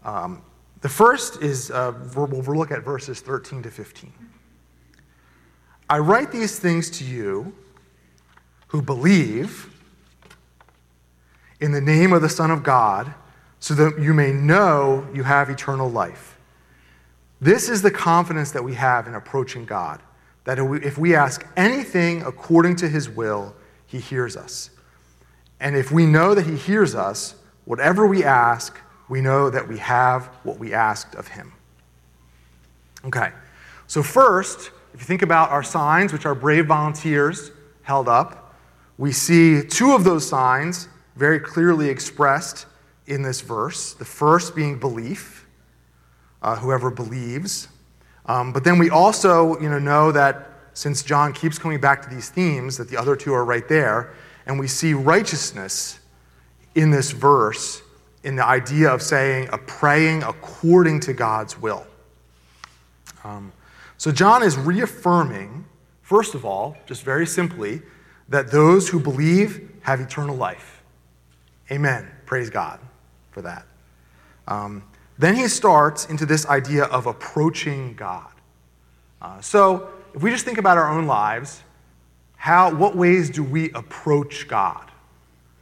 um, 0.04 0.42
the 0.80 0.88
first 0.88 1.42
is, 1.42 1.72
uh, 1.72 1.92
we'll 2.14 2.28
look 2.28 2.70
at 2.70 2.84
verses 2.84 3.20
13 3.20 3.64
to 3.64 3.70
15. 3.70 4.12
I 5.90 5.98
write 5.98 6.30
these 6.30 6.58
things 6.58 6.88
to 6.90 7.04
you 7.04 7.52
who 8.68 8.80
believe 8.80 9.74
in 11.60 11.72
the 11.72 11.80
name 11.80 12.12
of 12.12 12.22
the 12.22 12.28
Son 12.28 12.50
of 12.50 12.62
God, 12.62 13.12
so 13.60 13.74
that 13.74 14.00
you 14.00 14.14
may 14.14 14.32
know 14.32 15.06
you 15.12 15.22
have 15.22 15.50
eternal 15.50 15.90
life. 15.90 16.38
This 17.40 17.68
is 17.68 17.82
the 17.82 17.90
confidence 17.90 18.50
that 18.52 18.64
we 18.64 18.74
have 18.74 19.06
in 19.06 19.14
approaching 19.14 19.64
God, 19.64 20.00
that 20.44 20.58
if 20.58 20.98
we 20.98 21.14
ask 21.14 21.46
anything 21.56 22.22
according 22.22 22.76
to 22.76 22.88
his 22.88 23.08
will, 23.08 23.54
he 23.86 23.98
hears 23.98 24.36
us. 24.36 24.70
And 25.60 25.76
if 25.76 25.90
we 25.90 26.06
know 26.06 26.34
that 26.34 26.46
he 26.46 26.56
hears 26.56 26.94
us, 26.94 27.34
whatever 27.64 28.06
we 28.06 28.24
ask, 28.24 28.78
we 29.08 29.20
know 29.20 29.50
that 29.50 29.66
we 29.66 29.78
have 29.78 30.26
what 30.42 30.58
we 30.58 30.72
asked 30.72 31.14
of 31.14 31.28
him. 31.28 31.52
Okay, 33.04 33.30
so 33.86 34.02
first, 34.02 34.70
if 34.92 35.00
you 35.00 35.06
think 35.06 35.22
about 35.22 35.50
our 35.50 35.62
signs, 35.62 36.12
which 36.12 36.26
our 36.26 36.34
brave 36.34 36.66
volunteers 36.66 37.50
held 37.82 38.08
up, 38.08 38.54
we 38.98 39.12
see 39.12 39.62
two 39.62 39.92
of 39.92 40.04
those 40.04 40.28
signs 40.28 40.88
very 41.16 41.38
clearly 41.38 41.88
expressed 41.88 42.66
in 43.08 43.22
this 43.22 43.40
verse. 43.40 43.94
The 43.94 44.04
first 44.04 44.54
being 44.54 44.78
belief, 44.78 45.46
uh, 46.42 46.56
whoever 46.56 46.90
believes. 46.90 47.68
Um, 48.26 48.52
but 48.52 48.62
then 48.62 48.78
we 48.78 48.90
also 48.90 49.58
you 49.60 49.68
know, 49.68 49.78
know 49.78 50.12
that 50.12 50.50
since 50.74 51.02
John 51.02 51.32
keeps 51.32 51.58
coming 51.58 51.80
back 51.80 52.02
to 52.02 52.14
these 52.14 52.28
themes, 52.28 52.76
that 52.76 52.88
the 52.88 52.96
other 52.96 53.16
two 53.16 53.32
are 53.32 53.44
right 53.44 53.66
there, 53.68 54.14
and 54.46 54.58
we 54.58 54.68
see 54.68 54.94
righteousness 54.94 55.98
in 56.74 56.90
this 56.90 57.10
verse 57.10 57.82
in 58.22 58.36
the 58.36 58.44
idea 58.44 58.88
of 58.88 59.02
saying 59.02 59.48
a 59.52 59.58
praying 59.58 60.22
according 60.22 61.00
to 61.00 61.12
God's 61.12 61.60
will. 61.60 61.86
Um, 63.24 63.52
so 63.96 64.12
John 64.12 64.42
is 64.42 64.56
reaffirming, 64.56 65.64
first 66.02 66.34
of 66.34 66.44
all, 66.44 66.76
just 66.86 67.02
very 67.02 67.26
simply, 67.26 67.82
that 68.28 68.50
those 68.50 68.88
who 68.88 69.00
believe 69.00 69.70
have 69.82 70.00
eternal 70.00 70.36
life. 70.36 70.82
Amen. 71.70 72.08
Praise 72.26 72.50
God 72.50 72.78
for 73.38 73.42
that. 73.42 73.66
Um, 74.48 74.82
then 75.16 75.36
he 75.36 75.46
starts 75.46 76.06
into 76.06 76.26
this 76.26 76.44
idea 76.46 76.84
of 76.84 77.06
approaching 77.06 77.94
God. 77.94 78.32
Uh, 79.22 79.40
so 79.40 79.90
if 80.12 80.22
we 80.22 80.30
just 80.30 80.44
think 80.44 80.58
about 80.58 80.76
our 80.76 80.90
own 80.90 81.06
lives, 81.06 81.62
how, 82.36 82.74
what 82.74 82.96
ways 82.96 83.30
do 83.30 83.44
we 83.44 83.70
approach 83.72 84.48
God? 84.48 84.90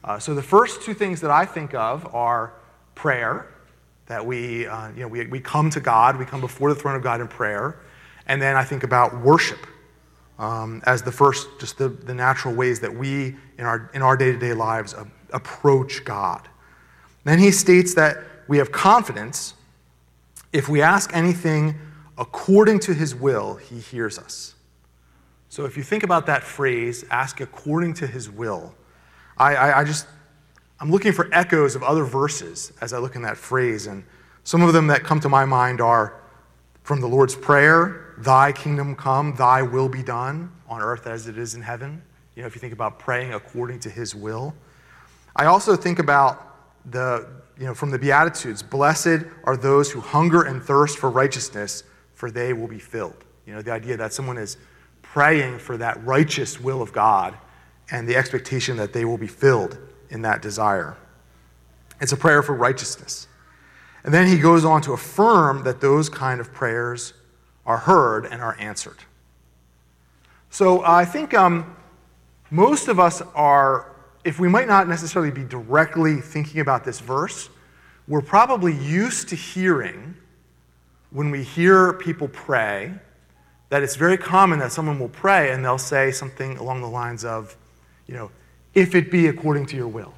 Uh, 0.03 0.17
so 0.17 0.33
the 0.33 0.41
first 0.41 0.81
two 0.81 0.95
things 0.95 1.21
that 1.21 1.29
I 1.29 1.45
think 1.45 1.75
of 1.75 2.15
are 2.15 2.53
prayer, 2.95 3.47
that 4.07 4.25
we, 4.25 4.65
uh, 4.65 4.89
you 4.89 5.01
know, 5.01 5.07
we, 5.07 5.27
we 5.27 5.39
come 5.39 5.69
to 5.69 5.79
God, 5.79 6.17
we 6.17 6.25
come 6.25 6.41
before 6.41 6.73
the 6.73 6.79
throne 6.79 6.95
of 6.95 7.03
God 7.03 7.21
in 7.21 7.27
prayer. 7.27 7.79
And 8.25 8.41
then 8.41 8.55
I 8.55 8.63
think 8.63 8.83
about 8.83 9.21
worship 9.21 9.67
um, 10.39 10.81
as 10.87 11.03
the 11.03 11.11
first, 11.11 11.47
just 11.59 11.77
the, 11.77 11.89
the 11.89 12.13
natural 12.15 12.55
ways 12.55 12.79
that 12.79 12.93
we, 12.93 13.35
in 13.59 13.65
our, 13.65 13.91
in 13.93 14.01
our 14.01 14.17
day-to-day 14.17 14.53
lives, 14.53 14.95
uh, 14.95 15.05
approach 15.31 16.03
God. 16.05 16.47
Then 17.27 17.39
he 17.39 17.51
states 17.51 17.93
that 17.95 18.23
we 18.47 18.57
have 18.57 18.71
confidence 18.71 19.53
if 20.53 20.69
we 20.69 20.81
ask 20.81 21.13
anything 21.13 21.75
according 22.17 22.79
to 22.79 22.93
his 22.93 23.13
will, 23.13 23.55
he 23.55 23.79
hears 23.79 24.17
us. 24.17 24.55
So 25.49 25.65
if 25.65 25.75
you 25.75 25.83
think 25.83 26.03
about 26.03 26.25
that 26.27 26.41
phrase, 26.41 27.03
ask 27.11 27.41
according 27.41 27.95
to 27.95 28.07
his 28.07 28.29
will, 28.29 28.73
I, 29.37 29.55
I, 29.55 29.79
I 29.81 29.83
just, 29.83 30.07
I'm 30.79 30.89
looking 30.89 31.11
for 31.11 31.27
echoes 31.33 31.75
of 31.75 31.83
other 31.83 32.05
verses 32.05 32.71
as 32.79 32.93
I 32.93 32.97
look 32.99 33.17
in 33.17 33.23
that 33.23 33.35
phrase. 33.35 33.87
And 33.87 34.05
some 34.45 34.61
of 34.61 34.71
them 34.71 34.87
that 34.87 35.03
come 35.03 35.19
to 35.19 35.27
my 35.27 35.43
mind 35.43 35.81
are 35.81 36.21
from 36.83 37.01
the 37.01 37.07
Lord's 37.07 37.35
Prayer, 37.35 38.15
Thy 38.19 38.53
kingdom 38.53 38.95
come, 38.95 39.35
Thy 39.35 39.63
will 39.63 39.89
be 39.89 40.01
done 40.01 40.49
on 40.69 40.81
earth 40.81 41.07
as 41.07 41.27
it 41.27 41.37
is 41.37 41.55
in 41.55 41.61
heaven. 41.61 42.01
You 42.37 42.43
know, 42.43 42.47
if 42.47 42.55
you 42.55 42.61
think 42.61 42.71
about 42.71 42.99
praying 42.99 43.33
according 43.33 43.81
to 43.81 43.89
His 43.89 44.15
will. 44.15 44.55
I 45.35 45.47
also 45.47 45.75
think 45.75 45.99
about 45.99 46.47
the, 46.89 47.27
you 47.57 47.65
know, 47.65 47.73
from 47.73 47.91
the 47.91 47.99
Beatitudes, 47.99 48.63
blessed 48.63 49.25
are 49.43 49.57
those 49.57 49.91
who 49.91 49.99
hunger 49.99 50.43
and 50.43 50.61
thirst 50.61 50.97
for 50.97 51.09
righteousness, 51.09 51.83
for 52.13 52.31
they 52.31 52.53
will 52.53 52.67
be 52.67 52.79
filled. 52.79 53.25
You 53.45 53.53
know, 53.53 53.61
the 53.61 53.71
idea 53.71 53.97
that 53.97 54.13
someone 54.13 54.37
is 54.37 54.57
praying 55.01 55.59
for 55.59 55.77
that 55.77 56.03
righteous 56.03 56.59
will 56.59 56.81
of 56.81 56.91
God 56.91 57.37
and 57.91 58.07
the 58.07 58.15
expectation 58.15 58.77
that 58.77 58.93
they 58.93 59.05
will 59.05 59.17
be 59.17 59.27
filled 59.27 59.77
in 60.09 60.21
that 60.23 60.41
desire. 60.41 60.97
It's 61.99 62.11
a 62.11 62.17
prayer 62.17 62.43
for 62.43 62.53
righteousness. 62.53 63.27
And 64.03 64.13
then 64.13 64.27
he 64.27 64.37
goes 64.37 64.63
on 64.63 64.81
to 64.83 64.93
affirm 64.93 65.63
that 65.63 65.81
those 65.81 66.09
kind 66.09 66.39
of 66.39 66.53
prayers 66.53 67.13
are 67.65 67.77
heard 67.77 68.25
and 68.25 68.41
are 68.41 68.55
answered. 68.59 68.97
So 70.49 70.83
I 70.85 71.03
think 71.05 71.33
um, 71.33 71.75
most 72.49 72.87
of 72.87 72.99
us 72.99 73.21
are, 73.35 73.91
if 74.27 74.41
we 74.41 74.49
might 74.49 74.67
not 74.67 74.89
necessarily 74.89 75.31
be 75.31 75.45
directly 75.45 76.19
thinking 76.19 76.59
about 76.59 76.83
this 76.83 76.99
verse, 76.99 77.49
we're 78.09 78.21
probably 78.21 78.75
used 78.75 79.29
to 79.29 79.37
hearing 79.37 80.15
when 81.11 81.31
we 81.31 81.43
hear 81.43 81.93
people 81.93 82.27
pray 82.27 82.91
that 83.69 83.83
it's 83.83 83.95
very 83.95 84.17
common 84.17 84.59
that 84.59 84.73
someone 84.73 84.99
will 84.99 85.07
pray 85.07 85.53
and 85.53 85.63
they'll 85.63 85.77
say 85.77 86.11
something 86.11 86.57
along 86.57 86.81
the 86.81 86.89
lines 86.89 87.23
of, 87.23 87.55
you 88.05 88.15
know, 88.15 88.29
if 88.73 88.95
it 88.95 89.09
be 89.09 89.27
according 89.27 89.65
to 89.65 89.77
your 89.77 89.87
will, 89.87 90.13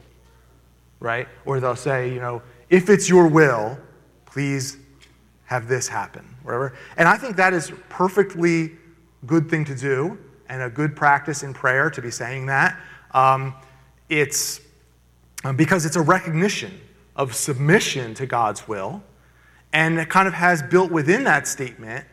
right? 0.99 1.27
Or 1.45 1.59
they'll 1.59 1.75
say, 1.75 2.11
you 2.11 2.19
know, 2.19 2.41
if 2.71 2.89
it's 2.89 3.07
your 3.07 3.27
will, 3.27 3.77
please 4.25 4.79
have 5.45 5.67
this 5.67 5.87
happen, 5.87 6.25
whatever. 6.41 6.73
And 6.97 7.07
I 7.07 7.15
think 7.15 7.35
that 7.35 7.53
is 7.53 7.71
perfectly 7.89 8.71
good 9.27 9.51
thing 9.51 9.65
to 9.65 9.75
do 9.75 10.17
and 10.47 10.63
a 10.63 10.69
good 10.69 10.95
practice 10.95 11.43
in 11.43 11.53
prayer 11.53 11.91
to 11.91 12.01
be 12.01 12.09
saying 12.09 12.47
that. 12.47 12.75
Um, 13.13 13.53
it's 14.09 14.61
um, 15.43 15.55
because 15.55 15.85
it's 15.85 15.95
a 15.95 16.01
recognition 16.01 16.79
of 17.15 17.33
submission 17.33 18.13
to 18.15 18.25
God's 18.25 18.67
will, 18.67 19.01
and 19.71 19.99
it 19.99 20.09
kind 20.09 20.27
of 20.27 20.33
has 20.33 20.61
built 20.61 20.91
within 20.91 21.23
that 21.25 21.47
statement 21.47 22.05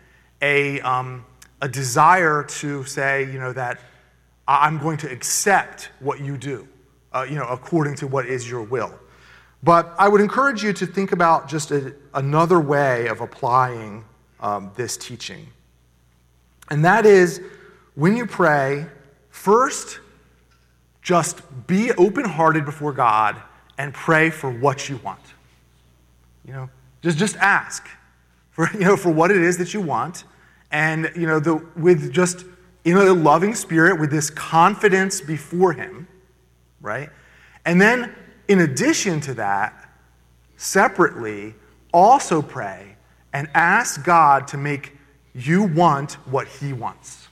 a, 0.42 0.80
um, 0.80 1.24
a 1.60 1.68
desire 1.68 2.44
to 2.44 2.84
say, 2.84 3.24
you 3.32 3.38
know, 3.38 3.52
that 3.52 3.80
I'm 4.46 4.78
going 4.78 4.98
to 4.98 5.10
accept 5.10 5.90
what 6.00 6.20
you 6.20 6.36
do, 6.36 6.68
uh, 7.12 7.26
you 7.28 7.36
know, 7.36 7.46
according 7.46 7.96
to 7.96 8.06
what 8.06 8.26
is 8.26 8.48
your 8.48 8.62
will. 8.62 8.94
But 9.62 9.94
I 9.98 10.08
would 10.08 10.20
encourage 10.20 10.62
you 10.62 10.72
to 10.74 10.86
think 10.86 11.12
about 11.12 11.48
just 11.48 11.70
a, 11.70 11.94
another 12.14 12.60
way 12.60 13.08
of 13.08 13.20
applying 13.20 14.04
um, 14.38 14.70
this 14.76 14.96
teaching. 14.96 15.48
And 16.70 16.84
that 16.84 17.06
is 17.06 17.40
when 17.94 18.16
you 18.16 18.26
pray, 18.26 18.86
first, 19.30 20.00
just 21.06 21.40
be 21.68 21.92
open 21.92 22.25
hearted 22.25 22.64
before 22.64 22.92
God 22.92 23.40
and 23.78 23.94
pray 23.94 24.28
for 24.28 24.50
what 24.50 24.88
you 24.88 24.96
want. 25.04 25.20
You 26.44 26.52
know, 26.52 26.70
just, 27.00 27.16
just 27.16 27.36
ask 27.36 27.86
for, 28.50 28.68
you 28.75 28.80
know, 28.80 28.96
for 28.96 29.10
what 29.10 29.30
it 29.30 29.36
is 29.36 29.56
that 29.58 29.72
you 29.72 29.80
want. 29.80 30.25
And, 30.72 31.12
you 31.14 31.28
know, 31.28 31.38
the, 31.38 31.64
with 31.76 32.12
just, 32.12 32.44
in 32.84 32.96
a 32.96 33.12
loving 33.12 33.54
spirit, 33.54 34.00
with 34.00 34.10
this 34.10 34.30
confidence 34.30 35.20
before 35.20 35.72
Him, 35.75 36.08
right? 36.80 37.08
And 37.64 37.80
then, 37.80 38.12
in 38.48 38.58
addition 38.58 39.20
to 39.22 39.34
that, 39.34 39.88
separately, 40.56 41.54
also 41.94 42.42
pray 42.42 42.96
and 43.32 43.48
ask 43.54 44.02
God 44.02 44.48
to 44.48 44.56
make 44.56 44.96
you 45.36 45.62
want 45.62 46.14
what 46.26 46.48
He 46.48 46.72
wants. 46.72 47.28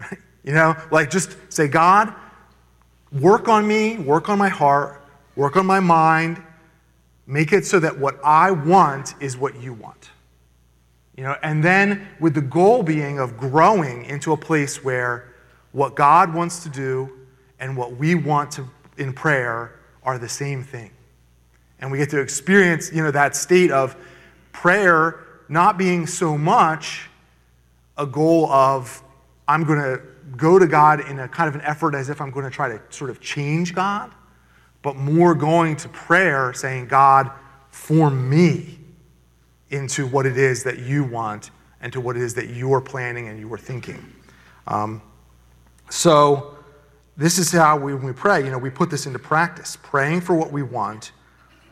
you 0.42 0.52
know, 0.52 0.74
like 0.90 1.08
just 1.08 1.36
say, 1.48 1.68
God, 1.68 2.12
work 3.12 3.48
on 3.48 3.66
me, 3.66 3.98
work 3.98 4.28
on 4.28 4.38
my 4.38 4.48
heart, 4.48 5.02
work 5.36 5.56
on 5.56 5.66
my 5.66 5.80
mind, 5.80 6.42
make 7.26 7.52
it 7.52 7.66
so 7.66 7.78
that 7.80 7.98
what 7.98 8.18
I 8.24 8.50
want 8.50 9.14
is 9.20 9.36
what 9.36 9.60
you 9.60 9.72
want. 9.72 10.10
You 11.16 11.24
know, 11.24 11.36
and 11.42 11.62
then 11.62 12.08
with 12.20 12.34
the 12.34 12.40
goal 12.40 12.82
being 12.82 13.18
of 13.18 13.36
growing 13.36 14.04
into 14.06 14.32
a 14.32 14.36
place 14.36 14.82
where 14.82 15.28
what 15.72 15.94
God 15.94 16.34
wants 16.34 16.62
to 16.62 16.68
do 16.68 17.10
and 17.60 17.76
what 17.76 17.96
we 17.96 18.14
want 18.14 18.50
to 18.52 18.68
in 18.96 19.12
prayer 19.12 19.78
are 20.02 20.18
the 20.18 20.28
same 20.28 20.62
thing. 20.62 20.90
And 21.80 21.90
we 21.90 21.98
get 21.98 22.10
to 22.10 22.20
experience, 22.20 22.92
you 22.92 23.02
know, 23.02 23.10
that 23.10 23.36
state 23.36 23.70
of 23.70 23.96
prayer 24.52 25.20
not 25.48 25.76
being 25.76 26.06
so 26.06 26.38
much 26.38 27.08
a 27.98 28.06
goal 28.06 28.50
of 28.50 29.02
I'm 29.46 29.64
going 29.64 29.80
to 29.80 30.00
go 30.36 30.58
to 30.58 30.66
God 30.66 31.08
in 31.08 31.18
a 31.18 31.28
kind 31.28 31.48
of 31.48 31.54
an 31.54 31.60
effort 31.62 31.94
as 31.94 32.08
if 32.08 32.20
I'm 32.20 32.30
going 32.30 32.44
to 32.44 32.50
try 32.50 32.68
to 32.68 32.80
sort 32.90 33.10
of 33.10 33.20
change 33.20 33.74
God, 33.74 34.12
but 34.82 34.96
more 34.96 35.34
going 35.34 35.76
to 35.76 35.88
prayer 35.88 36.52
saying, 36.52 36.88
God, 36.88 37.30
form 37.70 38.28
me 38.28 38.78
into 39.70 40.06
what 40.06 40.26
it 40.26 40.36
is 40.36 40.64
that 40.64 40.78
you 40.78 41.04
want 41.04 41.50
and 41.80 41.92
to 41.92 42.00
what 42.00 42.16
it 42.16 42.22
is 42.22 42.34
that 42.34 42.48
you 42.48 42.72
are 42.74 42.80
planning 42.80 43.28
and 43.28 43.38
you 43.38 43.52
are 43.52 43.58
thinking. 43.58 44.04
Um, 44.66 45.02
so, 45.90 46.56
this 47.16 47.38
is 47.38 47.52
how 47.52 47.76
we, 47.76 47.94
when 47.94 48.06
we 48.06 48.12
pray, 48.12 48.42
you 48.42 48.50
know, 48.50 48.58
we 48.58 48.70
put 48.70 48.90
this 48.90 49.06
into 49.06 49.18
practice 49.18 49.76
praying 49.82 50.22
for 50.22 50.34
what 50.34 50.50
we 50.50 50.62
want 50.62 51.12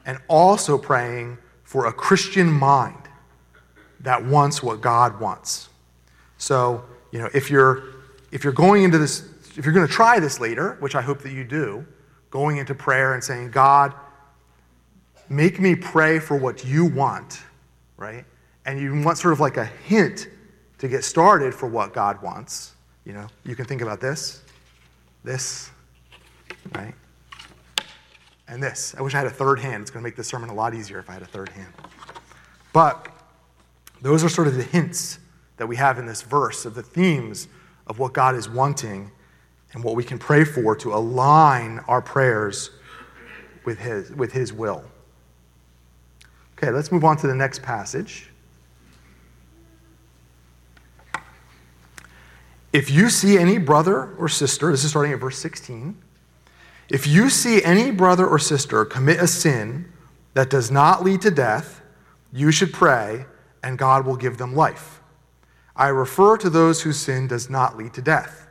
and 0.05 0.19
also 0.29 0.77
praying 0.77 1.39
for 1.65 1.87
a 1.87 1.93
Christian 1.93 2.51
mind 2.51 3.09
that 4.01 4.25
wants 4.25 4.63
what 4.63 4.81
God 4.81 5.19
wants. 5.21 5.69
So, 6.37 6.85
you 7.11 7.19
know, 7.19 7.29
if 7.33 7.51
you're 7.51 7.85
if 8.31 8.45
you're 8.45 8.53
going 8.53 8.85
into 8.85 8.99
this, 8.99 9.29
if 9.57 9.65
you're 9.65 9.75
going 9.75 9.87
to 9.87 9.93
try 9.93 10.21
this 10.21 10.41
later, 10.41 10.77
which 10.81 10.95
I 10.95 11.03
hope 11.03 11.21
that 11.23 11.33
you 11.33 11.45
do, 11.45 11.85
going 12.31 12.59
into 12.59 12.75
prayer 12.75 13.15
and 13.15 13.23
saying, 13.23 13.51
God, 13.51 13.93
make 15.29 15.61
me 15.61 15.75
pray 15.75 16.19
for 16.19 16.37
what 16.37 16.65
you 16.65 16.85
want, 16.85 17.43
right? 17.97 18.25
And 18.67 18.81
you 18.81 19.01
want 19.03 19.19
sort 19.19 19.33
of 19.33 19.41
like 19.41 19.57
a 19.57 19.65
hint 19.65 20.29
to 20.79 20.89
get 20.89 21.05
started 21.05 21.55
for 21.55 21.67
what 21.67 21.93
God 21.93 22.23
wants. 22.23 22.75
You 23.05 23.13
know, 23.15 23.27
you 23.45 23.57
can 23.57 23.65
think 23.65 23.83
about 23.83 24.01
this, 24.01 24.43
this, 25.25 25.71
right? 26.75 26.95
And 28.49 28.63
this. 28.63 28.95
I 28.99 29.03
wish 29.03 29.15
I 29.15 29.19
had 29.19 29.27
a 29.27 29.31
third 29.31 29.59
hand. 29.59 29.83
It's 29.83 29.91
going 29.91 30.03
to 30.03 30.07
make 30.07 30.17
this 30.17 30.29
sermon 30.29 30.51
a 30.51 30.55
lot 30.55 30.75
easier 30.75 30.99
if 30.99 31.09
I 31.09 31.15
had 31.15 31.23
a 31.23 31.27
third 31.27 31.49
hand. 31.51 31.73
But 32.73 33.09
those 34.01 34.25
are 34.25 34.29
sort 34.29 34.49
of 34.49 34.57
the 34.57 34.63
hints 34.63 35.19
that 35.57 35.67
we 35.67 35.77
have 35.77 35.99
in 35.99 36.07
this 36.07 36.23
verse 36.23 36.65
of 36.65 36.75
the 36.75 36.83
themes 36.83 37.49
of 37.91 37.99
what 37.99 38.13
God 38.13 38.37
is 38.37 38.49
wanting 38.49 39.11
and 39.73 39.83
what 39.83 39.97
we 39.97 40.05
can 40.05 40.17
pray 40.17 40.45
for 40.45 40.77
to 40.77 40.95
align 40.95 41.81
our 41.89 42.01
prayers 42.01 42.71
with 43.65 43.81
His, 43.81 44.13
with 44.13 44.33
his 44.33 44.53
will. 44.53 44.85
Okay, 46.57 46.71
let's 46.71 46.93
move 46.93 47.05
on 47.05 47.17
to 47.17 47.27
the 47.27 47.35
next 47.35 47.63
passage. 47.63 48.31
If 52.73 52.91
you 52.91 53.11
see 53.11 53.37
any 53.37 53.59
brother 53.59 54.15
or 54.15 54.29
sister, 54.29 54.71
this 54.71 54.85
is 54.85 54.91
starting 54.91 55.13
at 55.13 55.19
verse 55.19 55.39
16. 55.39 56.01
If 56.89 57.09
you 57.09 57.29
see 57.29 57.63
any 57.65 57.91
brother 57.91 58.25
or 58.25 58.39
sister 58.39 58.85
commit 58.85 59.19
a 59.19 59.27
sin 59.27 59.91
that 60.35 60.49
does 60.49 60.71
not 60.71 61.03
lead 61.03 61.23
to 61.23 61.31
death, 61.33 61.83
you 62.33 62.53
should 62.53 62.73
pray, 62.73 63.27
and 63.65 63.77
God 63.77 64.07
will 64.07 64.17
give 64.17 64.39
them 64.39 64.55
life. 64.55 65.00
I 65.77 65.89
refer 65.89 66.37
to 66.39 66.51
those 66.51 66.83
whose 66.83 66.99
sin 66.99 67.27
does 67.27 67.49
not 67.49 67.77
lead 67.77 67.95
to 67.95 68.03
death. 68.03 68.47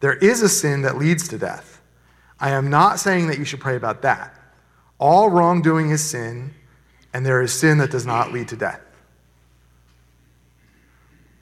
There 0.00 0.14
is 0.14 0.42
a 0.42 0.48
sin 0.48 0.82
that 0.82 0.98
leads 0.98 1.28
to 1.28 1.38
death. 1.38 1.80
I 2.38 2.50
am 2.50 2.68
not 2.68 2.98
saying 2.98 3.28
that 3.28 3.38
you 3.38 3.44
should 3.44 3.60
pray 3.60 3.76
about 3.76 4.02
that. 4.02 4.34
All 4.98 5.30
wrongdoing 5.30 5.90
is 5.90 6.02
sin, 6.02 6.54
and 7.12 7.24
there 7.24 7.40
is 7.42 7.52
sin 7.52 7.78
that 7.78 7.90
does 7.90 8.06
not 8.06 8.32
lead 8.32 8.48
to 8.48 8.56
death. 8.56 8.80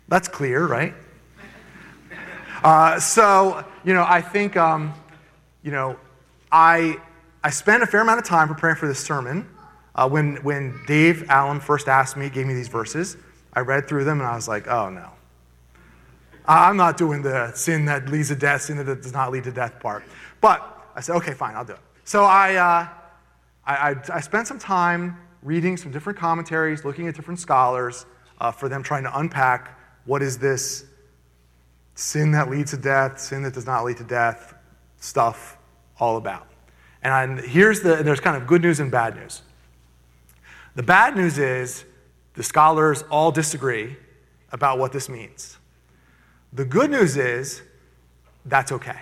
That's 0.09 0.29
clear, 0.29 0.67
right? 0.67 0.95
Uh, 2.63 2.99
so, 3.01 3.65
you 3.85 3.93
know, 3.93 4.05
I 4.09 4.21
think, 4.21 4.57
um, 4.57 4.95
you 5.63 5.71
know, 5.71 5.99
I, 6.51 6.97
I 7.43 7.51
spent 7.51 7.83
a 7.83 7.87
fair 7.87 8.01
amount 8.01 8.21
of 8.21 8.25
time 8.25 8.49
preparing 8.49 8.77
for 8.77 8.87
this 8.87 9.01
sermon. 9.01 9.49
Uh, 9.95 10.09
when, 10.09 10.37
when 10.37 10.81
Dave 10.87 11.29
Allen 11.29 11.61
first 11.61 11.89
asked 11.89 12.17
me, 12.17 12.31
gave 12.31 12.47
me 12.47 12.55
these 12.55 12.69
verses, 12.69 13.17
I 13.55 13.61
read 13.61 13.89
through 13.89 14.05
them 14.05 14.21
and 14.21 14.29
I 14.29 14.35
was 14.35 14.49
like, 14.49 14.69
oh 14.69 14.91
no. 14.91 15.11
I'm 16.47 16.77
not 16.77 16.97
doing 16.99 17.23
the 17.23 17.53
sin 17.55 17.87
that 17.87 18.09
leads 18.11 18.29
to 18.29 18.35
death, 18.35 18.63
sin 18.63 18.77
that 18.77 19.03
does 19.03 19.13
not 19.13 19.33
lead 19.33 19.45
to 19.45 19.53
death 19.53 19.81
part. 19.81 20.05
But 20.41 20.91
I 20.95 21.01
said, 21.01 21.17
okay, 21.17 21.33
fine, 21.33 21.55
I'll 21.55 21.65
do 21.65 21.73
it. 21.73 21.79
So 22.05 22.25
I, 22.25 22.57
uh, 22.57 22.89
I, 23.65 23.91
I, 23.91 23.97
I, 24.13 24.21
spent 24.21 24.47
some 24.47 24.59
time 24.59 25.17
reading 25.43 25.79
some 25.79 25.91
different 25.91 26.19
commentaries, 26.19 26.85
looking 26.85 27.09
at 27.09 27.15
different 27.15 27.41
scholars 27.41 28.05
uh, 28.41 28.51
for 28.51 28.69
them 28.69 28.83
trying 28.83 29.05
to 29.05 29.19
unpack 29.19 29.79
what 30.05 30.23
is 30.23 30.37
this 30.37 30.85
sin 31.95 32.33
that 32.33 32.51
leads 32.51 32.73
to 32.73 32.77
death, 32.77 33.19
sin 33.19 33.43
that 33.43 33.55
does 33.55 33.65
not 33.65 33.85
lead 33.85 33.97
to 33.97 34.05
death 34.05 34.55
stuff 34.99 35.57
all 35.99 36.19
about. 36.19 36.47
And 37.03 37.41
here's 37.41 37.81
the, 37.81 37.97
there's 38.03 38.21
kind 38.21 38.37
of 38.37 38.47
good 38.47 38.63
news 38.63 38.81
and 38.81 38.91
bad 38.91 39.17
news. 39.17 39.43
The 40.75 40.83
bad 40.83 41.17
news 41.17 41.39
is 41.39 41.85
the 42.35 42.43
scholars 42.43 43.03
all 43.11 43.33
disagree 43.33 43.97
about 44.53 44.79
what 44.79 44.93
this 44.93 45.09
means. 45.09 45.57
The 46.53 46.65
good 46.65 46.91
news 46.91 47.17
is 47.17 47.63
that's 48.45 48.73
okay. 48.73 49.01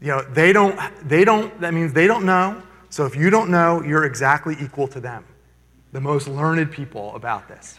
You 0.00 0.08
know, 0.08 0.22
they 0.22 0.52
don't, 0.52 0.78
they 1.08 1.24
don't, 1.24 1.58
that 1.60 1.74
means 1.74 1.92
they 1.92 2.06
don't 2.06 2.24
know. 2.24 2.62
So 2.90 3.04
if 3.06 3.16
you 3.16 3.30
don't 3.30 3.50
know, 3.50 3.82
you're 3.82 4.04
exactly 4.04 4.56
equal 4.60 4.88
to 4.88 5.00
them, 5.00 5.24
the 5.92 6.00
most 6.00 6.28
learned 6.28 6.70
people 6.70 7.14
about 7.14 7.48
this. 7.48 7.78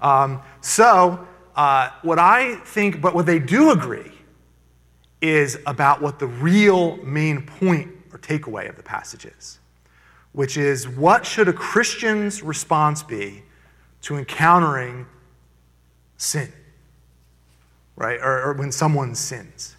Um, 0.00 0.40
so, 0.60 1.26
uh, 1.56 1.90
what 2.02 2.20
I 2.20 2.56
think, 2.64 3.00
but 3.00 3.14
what 3.14 3.26
they 3.26 3.40
do 3.40 3.72
agree 3.72 4.12
is 5.20 5.58
about 5.66 6.00
what 6.00 6.20
the 6.20 6.26
real 6.26 6.96
main 6.98 7.44
point 7.44 7.90
or 8.12 8.18
takeaway 8.18 8.68
of 8.68 8.76
the 8.76 8.82
passage 8.82 9.24
is, 9.24 9.58
which 10.32 10.56
is 10.56 10.88
what 10.88 11.26
should 11.26 11.48
a 11.48 11.52
Christian's 11.52 12.42
response 12.42 13.02
be 13.02 13.42
to 14.02 14.16
encountering 14.16 15.06
sin? 16.16 16.52
right? 17.98 18.20
Or, 18.22 18.42
or 18.44 18.52
when 18.54 18.72
someone 18.72 19.14
sins. 19.14 19.76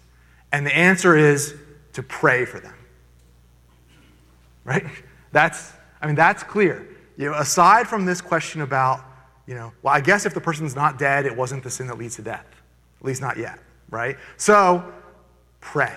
And 0.52 0.66
the 0.66 0.76
answer 0.76 1.16
is 1.16 1.54
to 1.94 2.02
pray 2.02 2.44
for 2.44 2.60
them. 2.60 2.74
Right? 4.64 4.84
That's, 5.32 5.72
I 6.02 6.06
mean, 6.06 6.16
that's 6.16 6.42
clear. 6.42 6.86
You 7.16 7.30
know, 7.30 7.34
aside 7.34 7.88
from 7.88 8.04
this 8.04 8.20
question 8.20 8.60
about, 8.60 9.00
you 9.46 9.54
know, 9.54 9.72
well, 9.82 9.94
I 9.94 10.00
guess 10.00 10.26
if 10.26 10.34
the 10.34 10.40
person's 10.40 10.76
not 10.76 10.98
dead, 10.98 11.24
it 11.24 11.34
wasn't 11.34 11.64
the 11.64 11.70
sin 11.70 11.86
that 11.86 11.98
leads 11.98 12.16
to 12.16 12.22
death. 12.22 12.46
At 13.00 13.06
least 13.06 13.22
not 13.22 13.38
yet, 13.38 13.58
right? 13.88 14.16
So 14.36 14.92
pray 15.60 15.96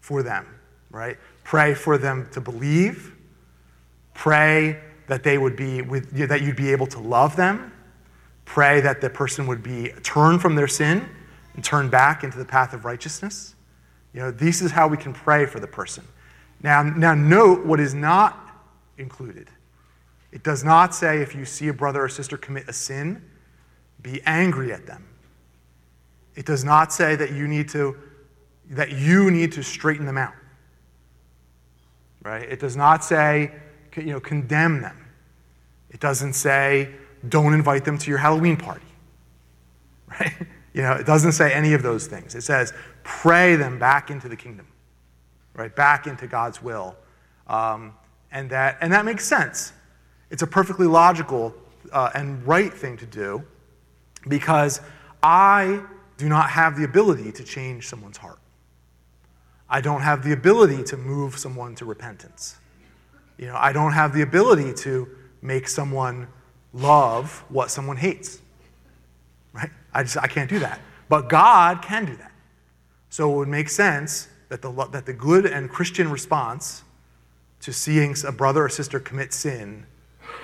for 0.00 0.22
them, 0.22 0.46
right? 0.90 1.18
Pray 1.44 1.74
for 1.74 1.98
them 1.98 2.28
to 2.32 2.40
believe. 2.40 3.14
Pray 4.14 4.80
that 5.06 5.22
they 5.22 5.38
would 5.38 5.56
be 5.56 5.82
with, 5.82 6.10
that 6.28 6.42
you'd 6.42 6.56
be 6.56 6.72
able 6.72 6.86
to 6.88 6.98
love 6.98 7.36
them 7.36 7.72
Pray 8.44 8.80
that 8.82 9.00
the 9.00 9.10
person 9.10 9.46
would 9.46 9.62
be 9.62 9.92
turn 10.02 10.38
from 10.38 10.54
their 10.54 10.68
sin 10.68 11.08
and 11.54 11.64
turn 11.64 11.88
back 11.88 12.24
into 12.24 12.38
the 12.38 12.44
path 12.44 12.72
of 12.74 12.84
righteousness. 12.84 13.54
You 14.12 14.20
know, 14.20 14.30
this 14.30 14.60
is 14.60 14.70
how 14.70 14.86
we 14.86 14.96
can 14.96 15.12
pray 15.12 15.46
for 15.46 15.60
the 15.60 15.66
person. 15.66 16.04
Now, 16.62 16.82
now 16.82 17.14
note 17.14 17.64
what 17.64 17.80
is 17.80 17.94
not 17.94 18.38
included. 18.98 19.48
It 20.30 20.42
does 20.42 20.64
not 20.64 20.94
say 20.94 21.20
if 21.20 21.34
you 21.34 21.44
see 21.44 21.68
a 21.68 21.72
brother 21.72 22.02
or 22.02 22.08
sister 22.08 22.36
commit 22.36 22.68
a 22.68 22.72
sin, 22.72 23.22
be 24.02 24.20
angry 24.26 24.72
at 24.72 24.86
them. 24.86 25.04
It 26.34 26.44
does 26.44 26.64
not 26.64 26.92
say 26.92 27.16
that 27.16 27.32
you 27.32 27.48
need 27.48 27.68
to 27.70 27.96
that 28.70 28.92
you 28.92 29.30
need 29.30 29.52
to 29.52 29.62
straighten 29.62 30.06
them 30.06 30.16
out. 30.16 30.32
Right? 32.22 32.48
It 32.50 32.58
does 32.58 32.76
not 32.76 33.04
say 33.04 33.52
you 33.96 34.12
know 34.12 34.20
condemn 34.20 34.80
them. 34.80 35.06
It 35.90 36.00
doesn't 36.00 36.32
say 36.34 36.94
don't 37.28 37.54
invite 37.54 37.84
them 37.84 37.98
to 37.98 38.10
your 38.10 38.18
Halloween 38.18 38.56
party. 38.56 38.80
Right? 40.20 40.32
You 40.74 40.82
know, 40.82 40.92
it 40.92 41.06
doesn't 41.06 41.32
say 41.32 41.52
any 41.52 41.72
of 41.72 41.82
those 41.82 42.08
things. 42.08 42.34
It 42.34 42.42
says, 42.42 42.72
pray 43.04 43.54
them 43.54 43.78
back 43.78 44.10
into 44.10 44.28
the 44.28 44.36
kingdom, 44.36 44.66
right? 45.54 45.74
Back 45.74 46.08
into 46.08 46.26
God's 46.26 46.60
will. 46.60 46.96
Um, 47.46 47.94
and, 48.32 48.50
that, 48.50 48.78
and 48.80 48.92
that 48.92 49.04
makes 49.04 49.24
sense. 49.24 49.72
It's 50.30 50.42
a 50.42 50.46
perfectly 50.48 50.88
logical 50.88 51.54
uh, 51.92 52.10
and 52.14 52.44
right 52.44 52.74
thing 52.74 52.96
to 52.98 53.06
do 53.06 53.44
because 54.26 54.80
I 55.22 55.80
do 56.16 56.28
not 56.28 56.50
have 56.50 56.76
the 56.76 56.84
ability 56.84 57.30
to 57.32 57.44
change 57.44 57.86
someone's 57.86 58.16
heart. 58.16 58.40
I 59.70 59.80
don't 59.80 60.02
have 60.02 60.24
the 60.24 60.32
ability 60.32 60.82
to 60.84 60.96
move 60.96 61.38
someone 61.38 61.76
to 61.76 61.84
repentance. 61.84 62.56
You 63.38 63.46
know, 63.46 63.56
I 63.56 63.72
don't 63.72 63.92
have 63.92 64.12
the 64.12 64.22
ability 64.22 64.72
to 64.82 65.08
make 65.42 65.68
someone 65.68 66.28
love 66.72 67.44
what 67.48 67.70
someone 67.70 67.96
hates. 67.96 68.40
Right? 69.52 69.70
I 69.92 70.02
just 70.02 70.16
I 70.16 70.26
can't 70.26 70.50
do 70.50 70.58
that. 70.60 70.80
But 71.08 71.28
God 71.28 71.82
can 71.82 72.04
do 72.04 72.16
that. 72.16 72.32
So 73.10 73.32
it 73.32 73.36
would 73.36 73.48
make 73.48 73.68
sense 73.68 74.28
that 74.48 74.62
the, 74.62 74.72
that 74.90 75.06
the 75.06 75.12
good 75.12 75.46
and 75.46 75.70
Christian 75.70 76.10
response 76.10 76.82
to 77.60 77.72
seeing 77.72 78.14
a 78.26 78.32
brother 78.32 78.64
or 78.64 78.68
sister 78.68 79.00
commit 79.00 79.32
sin 79.32 79.86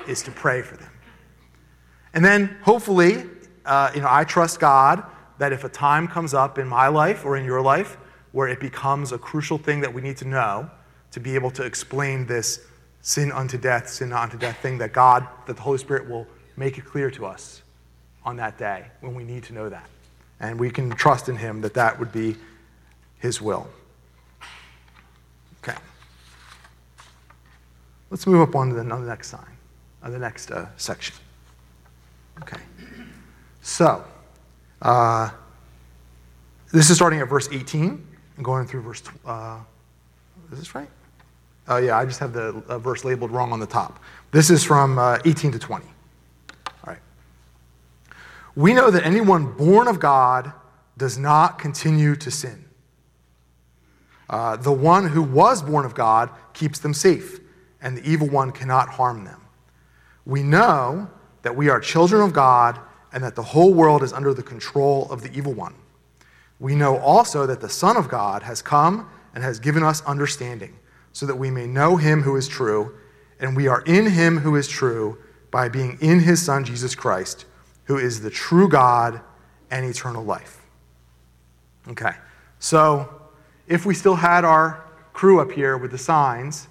is 0.06 0.22
to 0.22 0.30
pray 0.30 0.62
for 0.62 0.76
them. 0.76 0.90
And 2.14 2.24
then 2.24 2.56
hopefully, 2.62 3.24
uh, 3.64 3.90
you 3.94 4.00
know, 4.00 4.08
I 4.10 4.24
trust 4.24 4.60
God 4.60 5.04
that 5.38 5.52
if 5.52 5.64
a 5.64 5.68
time 5.68 6.08
comes 6.08 6.34
up 6.34 6.58
in 6.58 6.68
my 6.68 6.88
life 6.88 7.24
or 7.24 7.36
in 7.36 7.44
your 7.44 7.60
life 7.60 7.96
where 8.32 8.48
it 8.48 8.60
becomes 8.60 9.12
a 9.12 9.18
crucial 9.18 9.58
thing 9.58 9.80
that 9.80 9.92
we 9.92 10.00
need 10.00 10.16
to 10.18 10.28
know 10.28 10.70
to 11.10 11.20
be 11.20 11.34
able 11.34 11.50
to 11.50 11.64
explain 11.64 12.26
this 12.26 12.66
sin 13.02 13.32
unto 13.32 13.58
death, 13.58 13.88
sin 13.88 14.12
unto 14.12 14.36
death 14.36 14.58
thing, 14.58 14.78
that 14.78 14.92
God, 14.92 15.26
that 15.46 15.56
the 15.56 15.62
Holy 15.62 15.78
Spirit 15.78 16.08
will 16.08 16.26
make 16.56 16.78
it 16.78 16.84
clear 16.84 17.10
to 17.10 17.26
us 17.26 17.62
on 18.24 18.36
that 18.36 18.58
day 18.58 18.86
when 19.00 19.14
we 19.14 19.24
need 19.24 19.42
to 19.44 19.54
know 19.54 19.68
that. 19.68 19.88
And 20.40 20.58
we 20.58 20.70
can 20.70 20.90
trust 20.90 21.28
in 21.28 21.36
Him 21.36 21.60
that 21.62 21.74
that 21.74 21.98
would 21.98 22.12
be 22.12 22.36
His 23.18 23.40
will. 23.40 23.68
Okay. 25.62 25.78
Let's 28.10 28.26
move 28.26 28.48
up 28.48 28.54
on 28.54 28.68
to 28.70 28.74
the, 28.74 28.84
next 28.84 29.28
sign, 29.28 29.56
on 30.02 30.12
the 30.12 30.18
next 30.18 30.50
uh, 30.50 30.66
section. 30.76 31.16
Okay. 32.42 32.60
So, 33.62 34.04
uh, 34.82 35.30
this 36.72 36.88
is 36.88 36.96
starting 36.96 37.20
at 37.20 37.28
verse 37.28 37.48
18 37.50 38.06
and 38.36 38.44
going 38.44 38.66
through 38.66 38.82
verse. 38.82 39.02
Uh, 39.26 39.58
is 40.52 40.58
this 40.58 40.74
right? 40.74 40.88
Oh, 41.70 41.76
yeah, 41.78 41.96
I 41.96 42.04
just 42.04 42.18
have 42.18 42.32
the 42.32 42.62
uh, 42.68 42.78
verse 42.78 43.04
labeled 43.04 43.30
wrong 43.30 43.52
on 43.52 43.60
the 43.60 43.66
top. 43.66 44.02
This 44.32 44.50
is 44.50 44.64
from 44.64 44.98
uh, 44.98 45.18
18 45.24 45.52
to 45.52 45.58
20. 45.58 45.86
All 45.86 46.72
right. 46.84 46.98
We 48.56 48.74
know 48.74 48.90
that 48.90 49.04
anyone 49.06 49.52
born 49.52 49.86
of 49.86 50.00
God 50.00 50.52
does 50.98 51.16
not 51.16 51.58
continue 51.58 52.16
to 52.16 52.30
sin. 52.30 52.64
Uh, 54.28 54.56
the 54.56 54.72
one 54.72 55.08
who 55.08 55.22
was 55.22 55.62
born 55.62 55.84
of 55.84 55.94
God 55.94 56.30
keeps 56.52 56.78
them 56.78 56.92
safe, 56.92 57.40
and 57.80 57.96
the 57.96 58.08
evil 58.08 58.28
one 58.28 58.52
cannot 58.52 58.88
harm 58.88 59.24
them. 59.24 59.40
We 60.26 60.42
know 60.42 61.08
that 61.42 61.56
we 61.56 61.68
are 61.68 61.80
children 61.80 62.22
of 62.22 62.32
God 62.32 62.78
and 63.12 63.24
that 63.24 63.34
the 63.34 63.42
whole 63.42 63.72
world 63.72 64.02
is 64.02 64.12
under 64.12 64.34
the 64.34 64.42
control 64.42 65.08
of 65.10 65.22
the 65.22 65.32
evil 65.36 65.52
one. 65.52 65.74
We 66.58 66.74
know 66.74 66.98
also 66.98 67.46
that 67.46 67.60
the 67.60 67.68
Son 67.68 67.96
of 67.96 68.08
God 68.08 68.42
has 68.42 68.60
come 68.60 69.08
and 69.34 69.42
has 69.42 69.58
given 69.58 69.82
us 69.82 70.02
understanding, 70.02 70.76
so 71.12 71.26
that 71.26 71.36
we 71.36 71.50
may 71.50 71.66
know 71.66 71.96
him 71.96 72.22
who 72.22 72.36
is 72.36 72.48
true, 72.48 72.94
and 73.38 73.56
we 73.56 73.66
are 73.66 73.82
in 73.82 74.10
him 74.10 74.38
who 74.38 74.56
is 74.56 74.68
true 74.68 75.18
by 75.50 75.68
being 75.68 75.98
in 76.00 76.20
his 76.20 76.42
Son, 76.42 76.64
Jesus 76.64 76.94
Christ 76.94 77.44
who 77.90 77.98
is 77.98 78.20
the 78.20 78.30
true 78.30 78.68
God 78.68 79.20
and 79.68 79.84
eternal 79.84 80.22
life. 80.22 80.64
Okay, 81.88 82.12
so 82.60 83.22
if 83.66 83.84
we 83.84 83.94
still 83.94 84.14
had 84.14 84.44
our 84.44 84.84
crew 85.12 85.40
up 85.40 85.50
here 85.50 85.76
with 85.76 85.90
the 85.90 85.98
signs, 85.98 86.68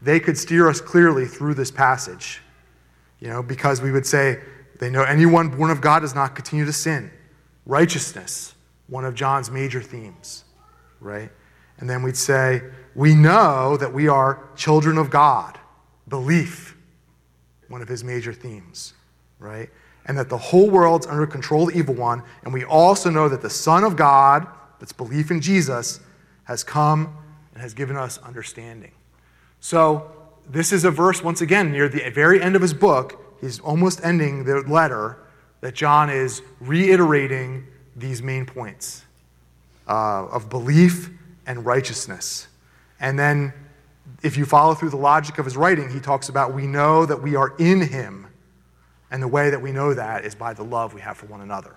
they 0.00 0.20
could 0.20 0.38
steer 0.38 0.68
us 0.68 0.80
clearly 0.80 1.26
through 1.26 1.54
this 1.54 1.72
passage. 1.72 2.42
You 3.18 3.26
know, 3.26 3.42
because 3.42 3.82
we 3.82 3.90
would 3.90 4.06
say, 4.06 4.38
they 4.78 4.88
know 4.88 5.02
anyone 5.02 5.48
born 5.48 5.72
of 5.72 5.80
God 5.80 5.98
does 5.98 6.14
not 6.14 6.36
continue 6.36 6.64
to 6.64 6.72
sin. 6.72 7.10
Righteousness, 7.66 8.54
one 8.86 9.04
of 9.04 9.16
John's 9.16 9.50
major 9.50 9.82
themes, 9.82 10.44
right? 11.00 11.32
And 11.78 11.88
then 11.88 12.02
we'd 12.02 12.16
say, 12.16 12.62
we 12.94 13.14
know 13.14 13.76
that 13.76 13.92
we 13.92 14.08
are 14.08 14.48
children 14.56 14.98
of 14.98 15.10
God. 15.10 15.58
Belief, 16.08 16.76
one 17.68 17.82
of 17.82 17.88
his 17.88 18.04
major 18.04 18.32
themes, 18.32 18.94
right? 19.38 19.70
and 20.06 20.18
that 20.18 20.28
the 20.28 20.38
whole 20.38 20.68
world's 20.68 21.06
under 21.06 21.26
control 21.26 21.68
of 21.68 21.74
the 21.74 21.78
evil 21.78 21.94
one. 21.94 22.22
And 22.44 22.52
we 22.52 22.64
also 22.64 23.10
know 23.10 23.28
that 23.28 23.42
the 23.42 23.50
Son 23.50 23.84
of 23.84 23.96
God, 23.96 24.46
that's 24.78 24.92
belief 24.92 25.30
in 25.30 25.40
Jesus, 25.40 26.00
has 26.44 26.64
come 26.64 27.16
and 27.52 27.62
has 27.62 27.74
given 27.74 27.96
us 27.96 28.18
understanding. 28.18 28.92
So, 29.60 30.10
this 30.48 30.72
is 30.72 30.84
a 30.84 30.90
verse, 30.90 31.22
once 31.22 31.40
again, 31.40 31.70
near 31.70 31.88
the 31.88 32.10
very 32.10 32.42
end 32.42 32.56
of 32.56 32.62
his 32.62 32.74
book. 32.74 33.36
He's 33.40 33.60
almost 33.60 34.04
ending 34.04 34.44
the 34.44 34.62
letter 34.62 35.18
that 35.60 35.74
John 35.74 36.10
is 36.10 36.42
reiterating 36.58 37.68
these 37.94 38.22
main 38.22 38.44
points 38.44 39.04
uh, 39.86 40.26
of 40.26 40.50
belief 40.50 41.10
and 41.46 41.64
righteousness. 41.64 42.48
And 43.00 43.18
then, 43.18 43.52
if 44.22 44.36
you 44.36 44.44
follow 44.44 44.74
through 44.74 44.90
the 44.90 44.96
logic 44.96 45.38
of 45.38 45.44
his 45.44 45.56
writing, 45.56 45.90
he 45.90 46.00
talks 46.00 46.28
about 46.28 46.54
we 46.54 46.66
know 46.66 47.06
that 47.06 47.22
we 47.22 47.36
are 47.36 47.54
in 47.58 47.80
him 47.80 48.26
and 49.10 49.22
the 49.22 49.28
way 49.28 49.50
that 49.50 49.60
we 49.60 49.72
know 49.72 49.94
that 49.94 50.24
is 50.24 50.34
by 50.34 50.54
the 50.54 50.62
love 50.62 50.94
we 50.94 51.00
have 51.00 51.16
for 51.16 51.26
one 51.26 51.40
another. 51.40 51.76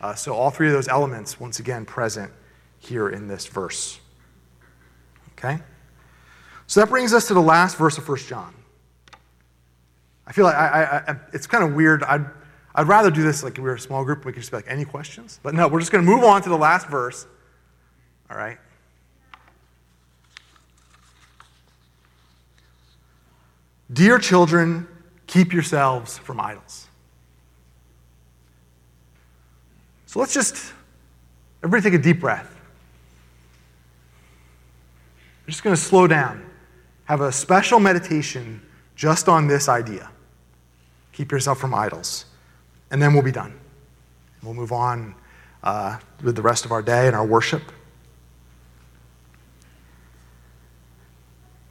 Uh, 0.00 0.14
so, 0.14 0.34
all 0.34 0.50
three 0.50 0.68
of 0.68 0.72
those 0.72 0.88
elements, 0.88 1.38
once 1.38 1.58
again, 1.58 1.84
present 1.84 2.32
here 2.78 3.08
in 3.08 3.28
this 3.28 3.46
verse. 3.46 4.00
Okay? 5.32 5.58
So, 6.66 6.80
that 6.80 6.88
brings 6.88 7.12
us 7.12 7.28
to 7.28 7.34
the 7.34 7.42
last 7.42 7.76
verse 7.76 7.98
of 7.98 8.08
1 8.08 8.18
John. 8.18 8.54
I 10.26 10.32
feel 10.32 10.44
like 10.44 10.54
I, 10.54 10.66
I, 10.68 11.12
I, 11.12 11.16
it's 11.32 11.46
kind 11.46 11.64
of 11.64 11.74
weird. 11.74 12.04
I'd, 12.04 12.24
I'd 12.74 12.86
rather 12.86 13.10
do 13.10 13.22
this 13.22 13.42
like 13.42 13.56
we 13.56 13.64
were 13.64 13.74
a 13.74 13.80
small 13.80 14.04
group. 14.04 14.24
We 14.24 14.32
could 14.32 14.40
just 14.40 14.52
be 14.52 14.58
like, 14.58 14.66
any 14.68 14.84
questions? 14.84 15.40
But 15.42 15.54
no, 15.54 15.66
we're 15.66 15.80
just 15.80 15.90
going 15.90 16.04
to 16.04 16.10
move 16.10 16.22
on 16.22 16.40
to 16.42 16.48
the 16.48 16.56
last 16.56 16.86
verse. 16.86 17.26
All 18.30 18.36
right? 18.36 18.58
Dear 23.92 24.18
children, 24.18 24.86
Keep 25.30 25.52
yourselves 25.52 26.18
from 26.18 26.40
idols. 26.40 26.88
So 30.06 30.18
let's 30.18 30.34
just, 30.34 30.72
everybody 31.62 31.88
take 31.88 32.00
a 32.00 32.02
deep 32.02 32.18
breath. 32.18 32.52
We're 35.46 35.52
just 35.52 35.62
going 35.62 35.76
to 35.76 35.80
slow 35.80 36.08
down, 36.08 36.44
have 37.04 37.20
a 37.20 37.30
special 37.30 37.78
meditation 37.78 38.60
just 38.96 39.28
on 39.28 39.46
this 39.46 39.68
idea. 39.68 40.10
Keep 41.12 41.30
yourself 41.30 41.60
from 41.60 41.74
idols. 41.74 42.24
And 42.90 43.00
then 43.00 43.14
we'll 43.14 43.22
be 43.22 43.30
done. 43.30 43.56
We'll 44.42 44.54
move 44.54 44.72
on 44.72 45.14
uh, 45.62 45.98
with 46.24 46.34
the 46.34 46.42
rest 46.42 46.64
of 46.64 46.72
our 46.72 46.82
day 46.82 47.06
and 47.06 47.14
our 47.14 47.24
worship. 47.24 47.62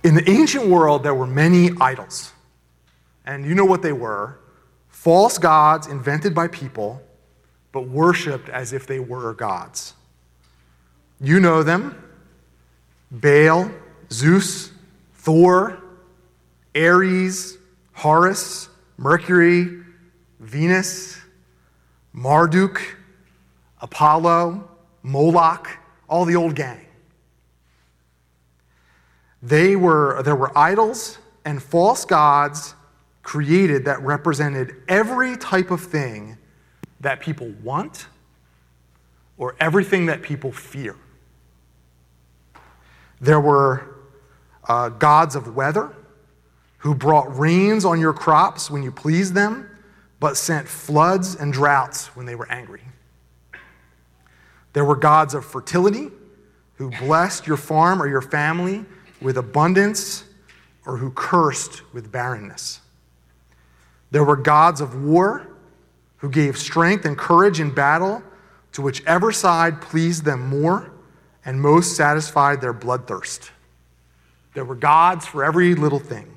In 0.03 0.15
the 0.15 0.29
ancient 0.29 0.67
world, 0.67 1.03
there 1.03 1.15
were 1.15 1.27
many 1.27 1.71
idols. 1.81 2.31
And 3.25 3.45
you 3.45 3.53
know 3.53 3.65
what 3.65 3.81
they 3.81 3.93
were 3.93 4.39
false 4.87 5.37
gods 5.37 5.87
invented 5.87 6.35
by 6.35 6.47
people, 6.47 7.01
but 7.71 7.87
worshiped 7.87 8.49
as 8.49 8.73
if 8.73 8.85
they 8.85 8.99
were 8.99 9.33
gods. 9.33 9.93
You 11.21 11.39
know 11.39 11.63
them 11.63 11.95
Baal, 13.11 13.71
Zeus, 14.11 14.71
Thor, 15.15 15.81
Ares, 16.75 17.57
Horus, 17.93 18.69
Mercury, 18.97 19.83
Venus, 20.39 21.17
Marduk, 22.13 22.81
Apollo, 23.81 24.69
Moloch, 25.03 25.67
all 26.07 26.25
the 26.25 26.35
old 26.35 26.55
gang. 26.55 26.85
They 29.41 29.75
were, 29.75 30.21
there 30.23 30.35
were 30.35 30.57
idols 30.57 31.17
and 31.45 31.61
false 31.61 32.05
gods 32.05 32.75
created 33.23 33.85
that 33.85 34.01
represented 34.01 34.75
every 34.87 35.37
type 35.37 35.71
of 35.71 35.81
thing 35.81 36.37
that 36.99 37.19
people 37.19 37.49
want 37.63 38.07
or 39.37 39.55
everything 39.59 40.07
that 40.07 40.21
people 40.21 40.51
fear. 40.51 40.95
There 43.21 43.39
were 43.39 43.95
uh, 44.67 44.89
gods 44.89 45.35
of 45.35 45.55
weather 45.55 45.95
who 46.79 46.95
brought 46.95 47.37
rains 47.37 47.85
on 47.85 47.99
your 47.99 48.13
crops 48.13 48.69
when 48.69 48.83
you 48.83 48.91
pleased 48.91 49.33
them, 49.33 49.69
but 50.19 50.37
sent 50.37 50.67
floods 50.67 51.35
and 51.35 51.51
droughts 51.51 52.07
when 52.15 52.25
they 52.25 52.35
were 52.35 52.49
angry. 52.51 52.81
There 54.73 54.85
were 54.85 54.95
gods 54.95 55.33
of 55.33 55.45
fertility 55.45 56.09
who 56.75 56.91
blessed 56.91 57.47
your 57.47 57.57
farm 57.57 58.01
or 58.01 58.07
your 58.07 58.21
family 58.21 58.85
with 59.21 59.37
abundance 59.37 60.23
or 60.85 60.97
who 60.97 61.11
cursed 61.11 61.81
with 61.93 62.11
barrenness. 62.11 62.81
There 64.11 64.23
were 64.23 64.35
gods 64.35 64.81
of 64.81 65.03
war 65.03 65.47
who 66.17 66.29
gave 66.29 66.57
strength 66.57 67.05
and 67.05 67.17
courage 67.17 67.59
in 67.59 67.73
battle 67.73 68.23
to 68.73 68.81
whichever 68.81 69.31
side 69.31 69.81
pleased 69.81 70.25
them 70.25 70.47
more 70.47 70.91
and 71.45 71.61
most 71.61 71.95
satisfied 71.95 72.61
their 72.61 72.73
bloodthirst. 72.73 73.51
There 74.53 74.65
were 74.65 74.75
gods 74.75 75.25
for 75.25 75.43
every 75.43 75.75
little 75.75 75.99
thing. 75.99 76.33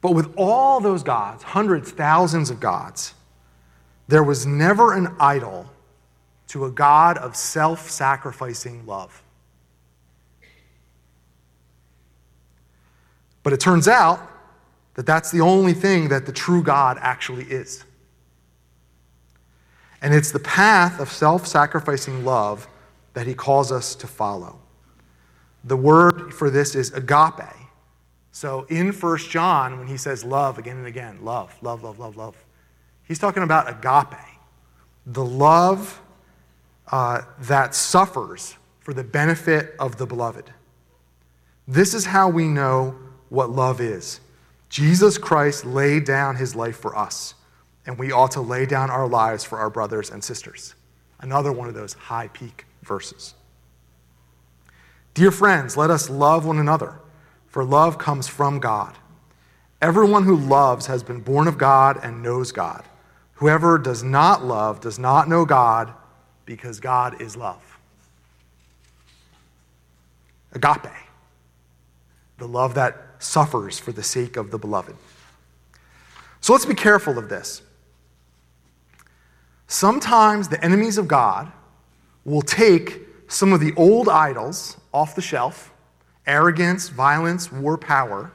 But 0.00 0.14
with 0.14 0.32
all 0.36 0.80
those 0.80 1.02
gods, 1.02 1.42
hundreds, 1.42 1.90
thousands 1.90 2.50
of 2.50 2.60
gods, 2.60 3.14
there 4.08 4.22
was 4.22 4.46
never 4.46 4.94
an 4.94 5.14
idol 5.20 5.70
to 6.48 6.64
a 6.64 6.70
God 6.70 7.16
of 7.18 7.36
self 7.36 7.90
sacrificing 7.90 8.84
love. 8.84 9.21
But 13.42 13.52
it 13.52 13.60
turns 13.60 13.88
out 13.88 14.20
that 14.94 15.06
that's 15.06 15.30
the 15.30 15.40
only 15.40 15.72
thing 15.72 16.08
that 16.08 16.26
the 16.26 16.32
true 16.32 16.62
God 16.62 16.98
actually 17.00 17.44
is. 17.44 17.84
And 20.00 20.12
it's 20.12 20.32
the 20.32 20.40
path 20.40 21.00
of 21.00 21.10
self 21.10 21.46
sacrificing 21.46 22.24
love 22.24 22.68
that 23.14 23.26
he 23.26 23.34
calls 23.34 23.70
us 23.70 23.94
to 23.96 24.06
follow. 24.06 24.58
The 25.64 25.76
word 25.76 26.34
for 26.34 26.50
this 26.50 26.74
is 26.74 26.92
agape. 26.92 27.54
So 28.32 28.66
in 28.68 28.92
1 28.92 29.18
John, 29.18 29.78
when 29.78 29.86
he 29.86 29.96
says 29.96 30.24
love 30.24 30.58
again 30.58 30.78
and 30.78 30.86
again, 30.86 31.18
love, 31.22 31.54
love, 31.62 31.84
love, 31.84 31.98
love, 31.98 32.16
love, 32.16 32.36
he's 33.04 33.18
talking 33.18 33.42
about 33.42 33.68
agape, 33.68 34.18
the 35.06 35.24
love 35.24 36.00
uh, 36.90 37.22
that 37.40 37.74
suffers 37.74 38.56
for 38.80 38.92
the 38.94 39.04
benefit 39.04 39.74
of 39.78 39.98
the 39.98 40.06
beloved. 40.06 40.50
This 41.68 41.94
is 41.94 42.06
how 42.06 42.28
we 42.28 42.48
know 42.48 42.96
what 43.32 43.50
love 43.50 43.80
is. 43.80 44.20
Jesus 44.68 45.16
Christ 45.16 45.64
laid 45.64 46.04
down 46.04 46.36
his 46.36 46.54
life 46.54 46.76
for 46.76 46.96
us, 46.96 47.34
and 47.86 47.98
we 47.98 48.12
ought 48.12 48.32
to 48.32 48.42
lay 48.42 48.66
down 48.66 48.90
our 48.90 49.08
lives 49.08 49.42
for 49.42 49.58
our 49.58 49.70
brothers 49.70 50.10
and 50.10 50.22
sisters. 50.22 50.74
Another 51.18 51.50
one 51.50 51.66
of 51.66 51.74
those 51.74 51.94
high 51.94 52.28
peak 52.28 52.66
verses. 52.82 53.34
Dear 55.14 55.30
friends, 55.30 55.76
let 55.76 55.90
us 55.90 56.10
love 56.10 56.44
one 56.44 56.58
another, 56.58 57.00
for 57.46 57.64
love 57.64 57.96
comes 57.96 58.28
from 58.28 58.60
God. 58.60 58.96
Everyone 59.80 60.24
who 60.24 60.36
loves 60.36 60.86
has 60.86 61.02
been 61.02 61.20
born 61.20 61.48
of 61.48 61.56
God 61.56 61.98
and 62.02 62.22
knows 62.22 62.52
God. 62.52 62.84
Whoever 63.34 63.78
does 63.78 64.02
not 64.02 64.44
love 64.44 64.80
does 64.80 64.98
not 64.98 65.28
know 65.28 65.46
God, 65.46 65.92
because 66.44 66.80
God 66.80 67.20
is 67.20 67.34
love. 67.34 67.78
Agape, 70.52 70.92
the 72.36 72.46
love 72.46 72.74
that 72.74 73.11
suffers 73.22 73.78
for 73.78 73.92
the 73.92 74.02
sake 74.02 74.36
of 74.36 74.50
the 74.50 74.58
beloved. 74.58 74.96
So 76.40 76.52
let's 76.52 76.66
be 76.66 76.74
careful 76.74 77.18
of 77.18 77.28
this. 77.28 77.62
Sometimes 79.66 80.48
the 80.48 80.62
enemies 80.64 80.98
of 80.98 81.08
God 81.08 81.50
will 82.24 82.42
take 82.42 83.00
some 83.28 83.52
of 83.52 83.60
the 83.60 83.72
old 83.76 84.08
idols 84.08 84.76
off 84.92 85.14
the 85.14 85.22
shelf 85.22 85.70
arrogance, 86.24 86.88
violence, 86.88 87.50
war, 87.50 87.76
power 87.76 88.30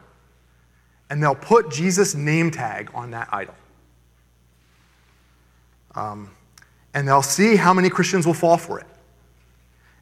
and 1.09 1.21
they'll 1.21 1.35
put 1.35 1.71
Jesus' 1.71 2.15
name 2.15 2.51
tag 2.51 2.91
on 2.93 3.11
that 3.11 3.29
idol. 3.31 3.55
Um, 5.95 6.31
and 6.93 7.07
they'll 7.07 7.21
see 7.21 7.55
how 7.55 7.73
many 7.73 7.89
Christians 7.89 8.25
will 8.25 8.33
fall 8.33 8.57
for 8.57 8.79
it. 8.79 8.87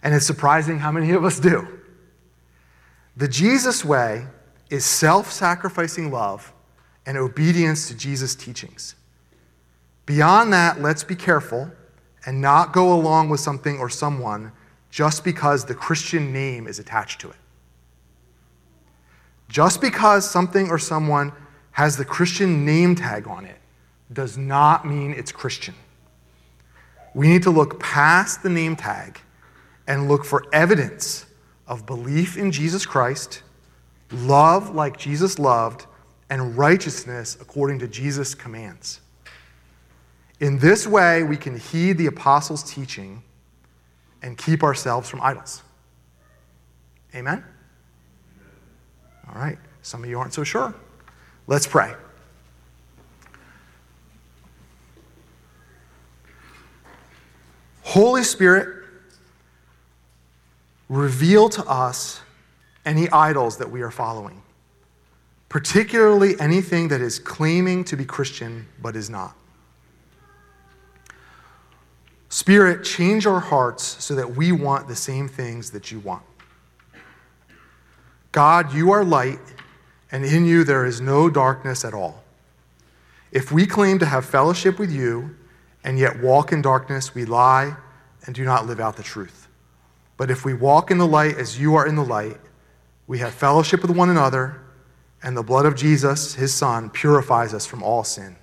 And 0.04 0.14
it's 0.14 0.26
surprising 0.26 0.80
how 0.80 0.92
many 0.92 1.12
of 1.12 1.24
us 1.24 1.40
do. 1.40 1.68
The 3.18 3.28
Jesus 3.28 3.86
way 3.86 4.26
is 4.70 4.86
self 4.86 5.32
sacrificing 5.32 6.12
love 6.12 6.54
and 7.06 7.18
obedience 7.18 7.88
to 7.88 7.96
Jesus' 7.96 8.36
teachings. 8.36 8.96
Beyond 10.06 10.54
that, 10.54 10.82
let's 10.82 11.04
be 11.04 11.16
careful 11.16 11.72
and 12.26 12.42
not 12.42 12.74
go 12.74 12.94
along 12.94 13.30
with 13.30 13.40
something 13.40 13.78
or 13.78 13.90
someone 13.90 14.52
just 14.90 15.24
because 15.24 15.66
the 15.66 15.76
Christian 15.76 16.32
name 16.32 16.68
is 16.68 16.80
attached 16.80 17.22
to 17.22 17.30
it. 17.30 17.36
Just 19.50 19.82
because 19.82 20.30
something 20.30 20.70
or 20.70 20.80
someone 20.80 21.32
has 21.72 21.98
the 21.98 22.06
Christian 22.06 22.66
name 22.66 22.96
tag 22.96 23.28
on 23.28 23.46
it 23.46 23.58
does 24.12 24.38
not 24.38 24.86
mean 24.86 25.12
it's 25.12 25.32
Christian. 25.32 25.76
We 27.14 27.28
need 27.28 27.44
to 27.44 27.50
look 27.50 27.80
past 27.80 28.44
the 28.44 28.50
name 28.50 28.76
tag 28.76 29.20
and 29.88 30.08
look 30.08 30.26
for 30.26 30.46
evidence 30.52 31.26
of 31.68 31.86
belief 31.86 32.38
in 32.38 32.52
Jesus 32.52 32.86
Christ, 32.86 33.42
love 34.16 34.74
like 34.74 34.98
Jesus 34.98 35.40
loved, 35.40 35.86
and 36.30 36.58
righteousness 36.58 37.38
according 37.40 37.80
to 37.80 37.88
Jesus' 37.88 38.34
commands. 38.34 39.02
In 40.40 40.58
this 40.60 40.86
way, 40.86 41.24
we 41.24 41.38
can 41.38 41.58
heed 41.58 41.98
the 41.98 42.08
apostles' 42.08 42.64
teaching 42.64 43.24
and 44.22 44.38
keep 44.38 44.64
ourselves 44.64 45.10
from 45.10 45.22
idols. 45.22 45.62
Amen? 47.14 47.44
All 49.28 49.40
right. 49.40 49.58
Some 49.82 50.04
of 50.04 50.10
you 50.10 50.20
aren't 50.20 50.34
so 50.34 50.44
sure. 50.44 50.74
Let's 51.48 51.68
pray. 51.68 51.94
Holy 57.84 58.24
Spirit, 58.24 58.84
reveal 60.90 61.48
to 61.50 61.64
us 61.66 62.20
any 62.86 63.10
idols 63.10 63.58
that 63.58 63.70
we 63.70 63.82
are 63.82 63.92
following, 63.92 64.42
particularly 65.50 66.40
anything 66.40 66.88
that 66.90 67.02
is 67.02 67.20
claiming 67.20 67.84
to 67.86 67.98
be 67.98 68.06
Christian 68.06 68.68
but 68.82 68.96
is 68.96 69.10
not. 69.10 69.36
Spirit, 72.30 72.84
change 72.84 73.26
our 73.26 73.40
hearts 73.40 74.04
so 74.04 74.14
that 74.16 74.36
we 74.36 74.52
want 74.52 74.88
the 74.88 74.96
same 74.96 75.28
things 75.28 75.72
that 75.72 75.92
you 75.92 76.00
want. 76.00 76.24
God, 78.32 78.74
you 78.74 78.92
are 78.92 79.06
light, 79.06 79.40
and 80.12 80.26
in 80.26 80.46
you 80.46 80.66
there 80.66 80.86
is 80.86 81.00
no 81.00 81.30
darkness 81.30 81.86
at 81.86 81.94
all. 81.94 82.24
If 83.32 83.52
we 83.52 83.66
claim 83.66 84.00
to 84.00 84.06
have 84.06 84.26
fellowship 84.26 84.78
with 84.80 84.92
you 84.92 85.36
and 85.84 85.98
yet 85.98 86.20
walk 86.20 86.52
in 86.52 86.62
darkness, 86.62 87.16
we 87.16 87.24
lie 87.26 87.76
and 88.26 88.36
do 88.36 88.44
not 88.44 88.66
live 88.66 88.80
out 88.80 88.98
the 88.98 89.04
truth. 89.04 89.48
But 90.18 90.32
if 90.32 90.44
we 90.44 90.54
walk 90.54 90.92
in 90.92 90.98
the 90.98 91.08
light 91.08 91.38
as 91.38 91.60
you 91.60 91.76
are 91.76 91.88
in 91.88 91.96
the 91.96 92.04
light, 92.04 92.38
we 93.08 93.20
have 93.20 93.34
fellowship 93.34 93.82
with 93.82 93.92
one 93.92 94.10
another, 94.10 94.62
and 95.22 95.36
the 95.36 95.44
blood 95.44 95.66
of 95.66 95.76
Jesus, 95.76 96.36
his 96.36 96.54
Son, 96.54 96.90
purifies 96.90 97.54
us 97.54 97.66
from 97.66 97.84
all 97.84 98.04
sin. 98.04 98.36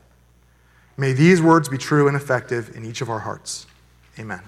May 0.96 1.12
these 1.12 1.40
words 1.40 1.68
be 1.68 1.79
true 1.79 2.07
and 2.09 2.16
effective 2.16 2.77
in 2.77 2.85
each 2.85 3.01
of 3.01 3.11
our 3.11 3.20
hearts. 3.20 3.66
Amen. 4.18 4.42